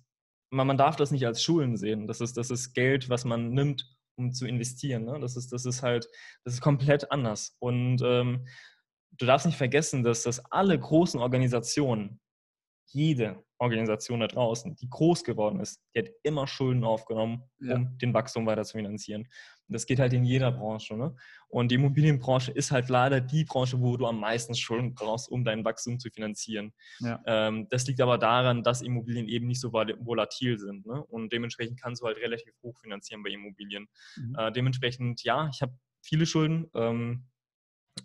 man, 0.50 0.66
man 0.66 0.78
darf 0.78 0.96
das 0.96 1.10
nicht 1.10 1.26
als 1.26 1.42
Schulden 1.42 1.76
sehen. 1.76 2.06
Das 2.06 2.20
ist, 2.20 2.36
das 2.36 2.50
ist 2.50 2.72
Geld, 2.72 3.10
was 3.10 3.24
man 3.24 3.50
nimmt, 3.50 3.84
um 4.16 4.32
zu 4.32 4.46
investieren. 4.46 5.04
Ne? 5.04 5.20
Das, 5.20 5.36
ist, 5.36 5.52
das 5.52 5.66
ist 5.66 5.82
halt, 5.82 6.08
das 6.44 6.54
ist 6.54 6.60
komplett 6.62 7.12
anders. 7.12 7.54
Und 7.58 8.00
ähm, 8.02 8.48
du 9.12 9.26
darfst 9.26 9.46
nicht 9.46 9.58
vergessen, 9.58 10.02
dass, 10.02 10.22
dass 10.22 10.44
alle 10.50 10.78
großen 10.78 11.20
Organisationen, 11.20 12.20
jede, 12.86 13.44
Organisation 13.58 14.20
da 14.20 14.28
draußen, 14.28 14.76
die 14.76 14.88
groß 14.88 15.24
geworden 15.24 15.60
ist, 15.60 15.80
die 15.94 16.00
hat 16.00 16.10
immer 16.22 16.46
Schulden 16.46 16.84
aufgenommen, 16.84 17.42
um 17.60 17.66
ja. 17.68 17.78
den 17.78 18.14
Wachstum 18.14 18.46
weiter 18.46 18.64
zu 18.64 18.78
finanzieren. 18.78 19.22
Und 19.22 19.74
das 19.74 19.84
geht 19.84 19.98
halt 19.98 20.12
in 20.12 20.24
jeder 20.24 20.52
Branche. 20.52 20.96
Ne? 20.96 21.14
Und 21.48 21.70
die 21.70 21.74
Immobilienbranche 21.74 22.52
ist 22.52 22.70
halt 22.70 22.88
leider 22.88 23.20
die 23.20 23.44
Branche, 23.44 23.80
wo 23.80 23.96
du 23.96 24.06
am 24.06 24.20
meisten 24.20 24.54
Schulden 24.54 24.94
brauchst, 24.94 25.28
um 25.28 25.44
dein 25.44 25.64
Wachstum 25.64 25.98
zu 25.98 26.08
finanzieren. 26.10 26.72
Ja. 27.00 27.20
Ähm, 27.26 27.66
das 27.68 27.86
liegt 27.86 28.00
aber 28.00 28.16
daran, 28.16 28.62
dass 28.62 28.80
Immobilien 28.80 29.28
eben 29.28 29.46
nicht 29.46 29.60
so 29.60 29.72
volatil 29.72 30.58
sind. 30.58 30.86
Ne? 30.86 31.04
Und 31.04 31.32
dementsprechend 31.32 31.80
kannst 31.80 32.02
du 32.02 32.06
halt 32.06 32.18
relativ 32.18 32.54
hoch 32.62 32.78
finanzieren 32.78 33.22
bei 33.22 33.30
Immobilien. 33.30 33.88
Mhm. 34.16 34.36
Äh, 34.38 34.52
dementsprechend, 34.52 35.22
ja, 35.24 35.48
ich 35.52 35.60
habe 35.62 35.72
viele 36.00 36.26
Schulden. 36.26 36.70
Ähm, 36.74 37.26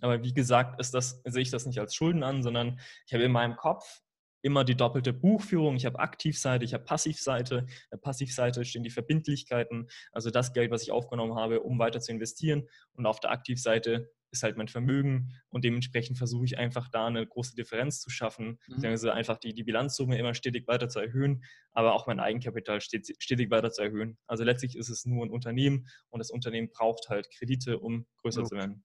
aber 0.02 0.24
wie 0.24 0.34
gesagt, 0.34 0.80
ist 0.80 0.94
das, 0.94 1.22
sehe 1.24 1.42
ich 1.42 1.52
das 1.52 1.66
nicht 1.66 1.80
als 1.80 1.96
Schulden 1.96 2.24
an, 2.24 2.44
sondern 2.44 2.80
ich 3.06 3.14
habe 3.14 3.24
in 3.24 3.32
meinem 3.32 3.56
Kopf 3.56 4.02
immer 4.44 4.64
die 4.64 4.76
doppelte 4.76 5.14
Buchführung. 5.14 5.76
Ich 5.76 5.86
habe 5.86 6.00
Aktivseite, 6.00 6.66
ich 6.66 6.74
habe 6.74 6.84
Passivseite. 6.84 7.60
In 7.60 7.68
der 7.92 7.98
Passivseite 7.98 8.64
stehen 8.66 8.84
die 8.84 8.92
Verbindlichkeiten, 8.92 9.88
also 10.12 10.30
das 10.30 10.54
Geld, 10.54 10.70
was 10.70 10.84
ich 10.84 10.92
aufgenommen 10.92 11.36
habe, 11.36 11.62
um 11.62 11.80
weiter 11.80 12.00
zu 12.00 12.12
investieren. 12.12 12.68
Und 12.94 13.06
auf 13.06 13.20
der 13.20 13.32
Aktivseite 13.32 14.12
ist 14.32 14.44
halt 14.44 14.58
mein 14.58 14.68
Vermögen 14.68 15.30
und 15.50 15.64
dementsprechend 15.64 16.18
versuche 16.18 16.46
ich 16.46 16.58
einfach 16.58 16.90
da 16.90 17.08
eine 17.08 17.26
große 17.26 17.56
Differenz 17.56 18.02
zu 18.02 18.10
schaffen, 18.10 18.60
mhm. 18.68 18.86
also 18.86 19.12
einfach 19.12 19.38
die, 19.38 19.54
die 19.54 19.64
Bilanzsumme 19.64 20.18
immer 20.18 20.34
stetig 20.34 20.68
weiter 20.68 20.90
zu 20.90 21.00
erhöhen, 21.00 21.44
aber 21.72 21.94
auch 21.94 22.08
mein 22.08 22.20
Eigenkapital 22.20 22.82
stetig 22.82 23.52
weiter 23.52 23.72
zu 23.72 23.84
erhöhen. 23.84 24.18
Also 24.28 24.44
letztlich 24.44 24.76
ist 24.76 24.90
es 24.90 25.06
nur 25.06 25.24
ein 25.24 25.30
Unternehmen 25.30 25.88
und 26.10 26.20
das 26.20 26.32
Unternehmen 26.32 26.70
braucht 26.70 27.10
halt 27.10 27.30
Kredite, 27.30 27.80
um 27.80 28.08
größer 28.18 28.42
okay. 28.42 28.50
zu 28.50 28.56
werden. 28.56 28.84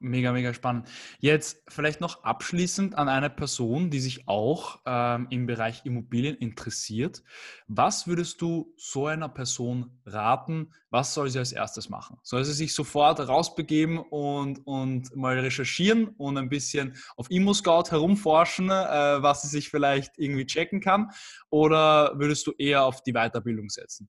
Mega, 0.00 0.30
mega 0.30 0.54
spannend. 0.54 0.88
Jetzt 1.18 1.60
vielleicht 1.66 2.00
noch 2.00 2.22
abschließend 2.22 2.94
an 2.94 3.08
eine 3.08 3.30
Person, 3.30 3.90
die 3.90 3.98
sich 3.98 4.28
auch 4.28 4.78
ähm, 4.86 5.26
im 5.30 5.46
Bereich 5.46 5.84
Immobilien 5.84 6.36
interessiert. 6.36 7.24
Was 7.66 8.06
würdest 8.06 8.40
du 8.40 8.72
so 8.76 9.08
einer 9.08 9.28
Person 9.28 9.98
raten? 10.06 10.72
Was 10.90 11.14
soll 11.14 11.28
sie 11.30 11.40
als 11.40 11.50
erstes 11.50 11.88
machen? 11.88 12.16
Soll 12.22 12.44
sie 12.44 12.52
sich 12.52 12.74
sofort 12.74 13.18
rausbegeben 13.26 13.98
und, 13.98 14.64
und 14.68 15.16
mal 15.16 15.36
recherchieren 15.36 16.06
und 16.16 16.38
ein 16.38 16.48
bisschen 16.48 16.94
auf 17.16 17.28
ImmoScout 17.28 17.90
herumforschen, 17.90 18.70
äh, 18.70 19.20
was 19.20 19.42
sie 19.42 19.48
sich 19.48 19.68
vielleicht 19.68 20.16
irgendwie 20.16 20.46
checken 20.46 20.80
kann? 20.80 21.10
Oder 21.50 22.12
würdest 22.20 22.46
du 22.46 22.52
eher 22.56 22.84
auf 22.84 23.02
die 23.02 23.14
Weiterbildung 23.14 23.68
setzen? 23.68 24.08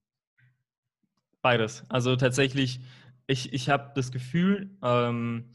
Beides. 1.42 1.82
Also 1.88 2.14
tatsächlich, 2.14 2.78
ich, 3.26 3.52
ich 3.52 3.68
habe 3.68 3.90
das 3.96 4.12
Gefühl, 4.12 4.70
ähm, 4.84 5.50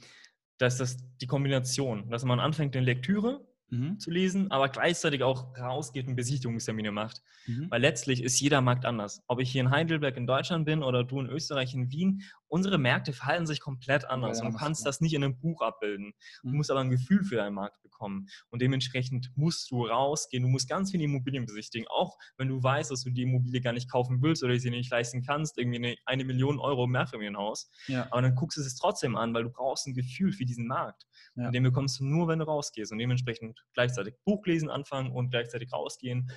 dass 0.57 0.77
das 0.77 0.97
die 1.21 1.27
Kombination, 1.27 2.09
dass 2.09 2.23
man 2.23 2.39
anfängt 2.39 2.75
in 2.75 2.83
Lektüre 2.83 3.45
mhm. 3.69 3.99
zu 3.99 4.11
lesen, 4.11 4.51
aber 4.51 4.69
gleichzeitig 4.69 5.23
auch 5.23 5.57
rausgeht 5.57 6.07
und 6.07 6.15
Besichtigungstermine 6.15 6.91
macht. 6.91 7.21
Mhm. 7.47 7.69
Weil 7.69 7.81
letztlich 7.81 8.23
ist 8.23 8.39
jeder 8.39 8.61
Markt 8.61 8.85
anders. 8.85 9.23
Ob 9.27 9.39
ich 9.39 9.51
hier 9.51 9.61
in 9.61 9.71
Heidelberg 9.71 10.17
in 10.17 10.27
Deutschland 10.27 10.65
bin 10.65 10.83
oder 10.83 11.03
du 11.03 11.19
in 11.19 11.27
Österreich 11.27 11.73
in 11.73 11.91
Wien, 11.91 12.23
unsere 12.47 12.77
Märkte 12.77 13.13
verhalten 13.13 13.47
sich 13.47 13.59
komplett 13.59 14.05
anders. 14.05 14.39
Ja, 14.39 14.49
du 14.49 14.55
kannst 14.55 14.85
das 14.85 15.01
nicht 15.01 15.13
in 15.13 15.23
einem 15.23 15.37
Buch 15.39 15.61
abbilden. 15.61 16.13
Du 16.43 16.49
mhm. 16.49 16.57
musst 16.57 16.71
aber 16.71 16.81
ein 16.81 16.89
Gefühl 16.89 17.23
für 17.23 17.35
deinen 17.35 17.53
Markt 17.53 17.81
bekommen. 17.81 18.27
Und 18.49 18.61
dementsprechend 18.61 19.31
musst 19.35 19.71
du 19.71 19.85
rausgehen. 19.85 20.43
Du 20.43 20.49
musst 20.49 20.69
ganz 20.69 20.91
viele 20.91 21.03
Immobilien 21.03 21.45
besichtigen. 21.45 21.87
Auch 21.89 22.17
wenn 22.37 22.47
du 22.47 22.61
weißt, 22.61 22.91
dass 22.91 23.03
du 23.03 23.09
die 23.09 23.23
Immobilie 23.23 23.61
gar 23.61 23.73
nicht 23.73 23.89
kaufen 23.89 24.21
willst 24.21 24.43
oder 24.43 24.57
sie 24.59 24.69
nicht 24.69 24.91
leisten 24.91 25.23
kannst, 25.23 25.57
irgendwie 25.57 25.77
eine, 25.77 25.95
eine 26.05 26.23
Million 26.23 26.59
Euro 26.59 26.87
Mehrfamilienhaus. 26.87 27.69
Ja. 27.87 28.07
Aber 28.11 28.21
dann 28.21 28.35
guckst 28.35 28.57
du 28.57 28.61
es 28.61 28.75
trotzdem 28.75 29.15
an, 29.15 29.33
weil 29.33 29.43
du 29.43 29.49
brauchst 29.49 29.87
ein 29.87 29.93
Gefühl 29.93 30.31
für 30.31 30.45
diesen 30.45 30.67
Markt. 30.67 31.05
Ja. 31.35 31.47
Und 31.47 31.53
den 31.53 31.63
bekommst 31.63 31.99
du 31.99 32.05
nur, 32.05 32.27
wenn 32.27 32.39
du 32.39 32.45
rausgehst. 32.45 32.91
Und 32.91 32.99
dementsprechend 32.99 33.63
gleichzeitig 33.73 34.15
Buch 34.23 34.45
lesen 34.45 34.69
anfangen 34.69 35.11
und 35.11 35.29
gleichzeitig 35.31 35.71
rausgehen, 35.73 36.31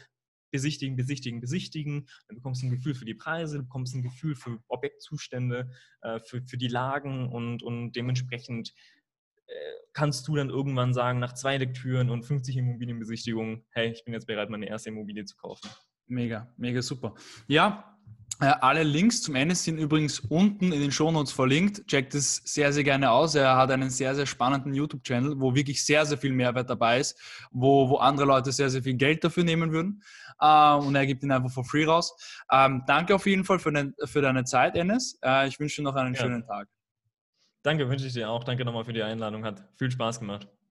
besichtigen, 0.50 0.96
besichtigen, 0.96 1.40
besichtigen. 1.40 2.08
Dann 2.28 2.36
bekommst 2.36 2.62
du 2.62 2.66
ein 2.66 2.70
Gefühl 2.70 2.94
für 2.94 3.04
die 3.04 3.14
Preise, 3.14 3.62
bekommst 3.62 3.94
ein 3.94 4.02
Gefühl 4.02 4.34
für 4.34 4.58
Objektzustände, 4.68 5.70
äh, 6.02 6.20
für, 6.20 6.42
für 6.42 6.56
die 6.56 6.68
Lagen 6.68 7.28
und, 7.28 7.62
und 7.62 7.92
dementsprechend 7.92 8.74
äh, 9.46 9.52
kannst 9.92 10.28
du 10.28 10.36
dann 10.36 10.50
irgendwann 10.50 10.92
sagen, 10.94 11.18
nach 11.18 11.34
zwei 11.34 11.56
Lektüren 11.56 12.10
und 12.10 12.22
50 12.24 12.56
Immobilienbesichtigungen, 12.56 13.64
hey, 13.70 13.90
ich 13.90 14.04
bin 14.04 14.14
jetzt 14.14 14.26
bereit, 14.26 14.50
meine 14.50 14.68
erste 14.68 14.90
Immobilie 14.90 15.24
zu 15.24 15.36
kaufen. 15.36 15.68
Mega, 16.06 16.52
mega 16.56 16.80
super. 16.80 17.14
Ja, 17.46 17.97
alle 18.38 18.84
Links 18.84 19.22
zum 19.22 19.34
Ende 19.34 19.54
sind 19.54 19.78
übrigens 19.78 20.20
unten 20.20 20.72
in 20.72 20.80
den 20.80 20.92
Shownotes 20.92 21.32
verlinkt. 21.32 21.86
Checkt 21.88 22.14
es 22.14 22.36
sehr, 22.44 22.72
sehr 22.72 22.84
gerne 22.84 23.10
aus. 23.10 23.34
Er 23.34 23.56
hat 23.56 23.70
einen 23.70 23.90
sehr, 23.90 24.14
sehr 24.14 24.26
spannenden 24.26 24.74
YouTube-Channel, 24.74 25.40
wo 25.40 25.54
wirklich 25.54 25.84
sehr, 25.84 26.06
sehr 26.06 26.18
viel 26.18 26.32
Mehrwert 26.32 26.70
dabei 26.70 27.00
ist, 27.00 27.18
wo, 27.50 27.88
wo 27.88 27.96
andere 27.96 28.26
Leute 28.26 28.52
sehr, 28.52 28.70
sehr 28.70 28.82
viel 28.82 28.94
Geld 28.94 29.24
dafür 29.24 29.42
nehmen 29.42 29.72
würden. 29.72 30.02
Äh, 30.40 30.74
und 30.74 30.94
er 30.94 31.06
gibt 31.06 31.22
ihn 31.22 31.32
einfach 31.32 31.50
for 31.50 31.64
free 31.64 31.84
raus. 31.84 32.14
Ähm, 32.50 32.84
danke 32.86 33.14
auf 33.14 33.26
jeden 33.26 33.44
Fall 33.44 33.58
für, 33.58 33.72
den, 33.72 33.94
für 34.04 34.22
deine 34.22 34.44
Zeit, 34.44 34.76
Enes. 34.76 35.18
Äh, 35.24 35.48
ich 35.48 35.58
wünsche 35.58 35.82
dir 35.82 35.82
noch 35.82 35.96
einen 35.96 36.14
ja. 36.14 36.20
schönen 36.20 36.46
Tag. 36.46 36.68
Danke, 37.62 37.88
wünsche 37.88 38.06
ich 38.06 38.12
dir 38.12 38.30
auch. 38.30 38.44
Danke 38.44 38.64
nochmal 38.64 38.84
für 38.84 38.92
die 38.92 39.02
Einladung. 39.02 39.44
Hat 39.44 39.62
viel 39.76 39.90
Spaß 39.90 40.20
gemacht. 40.20 40.48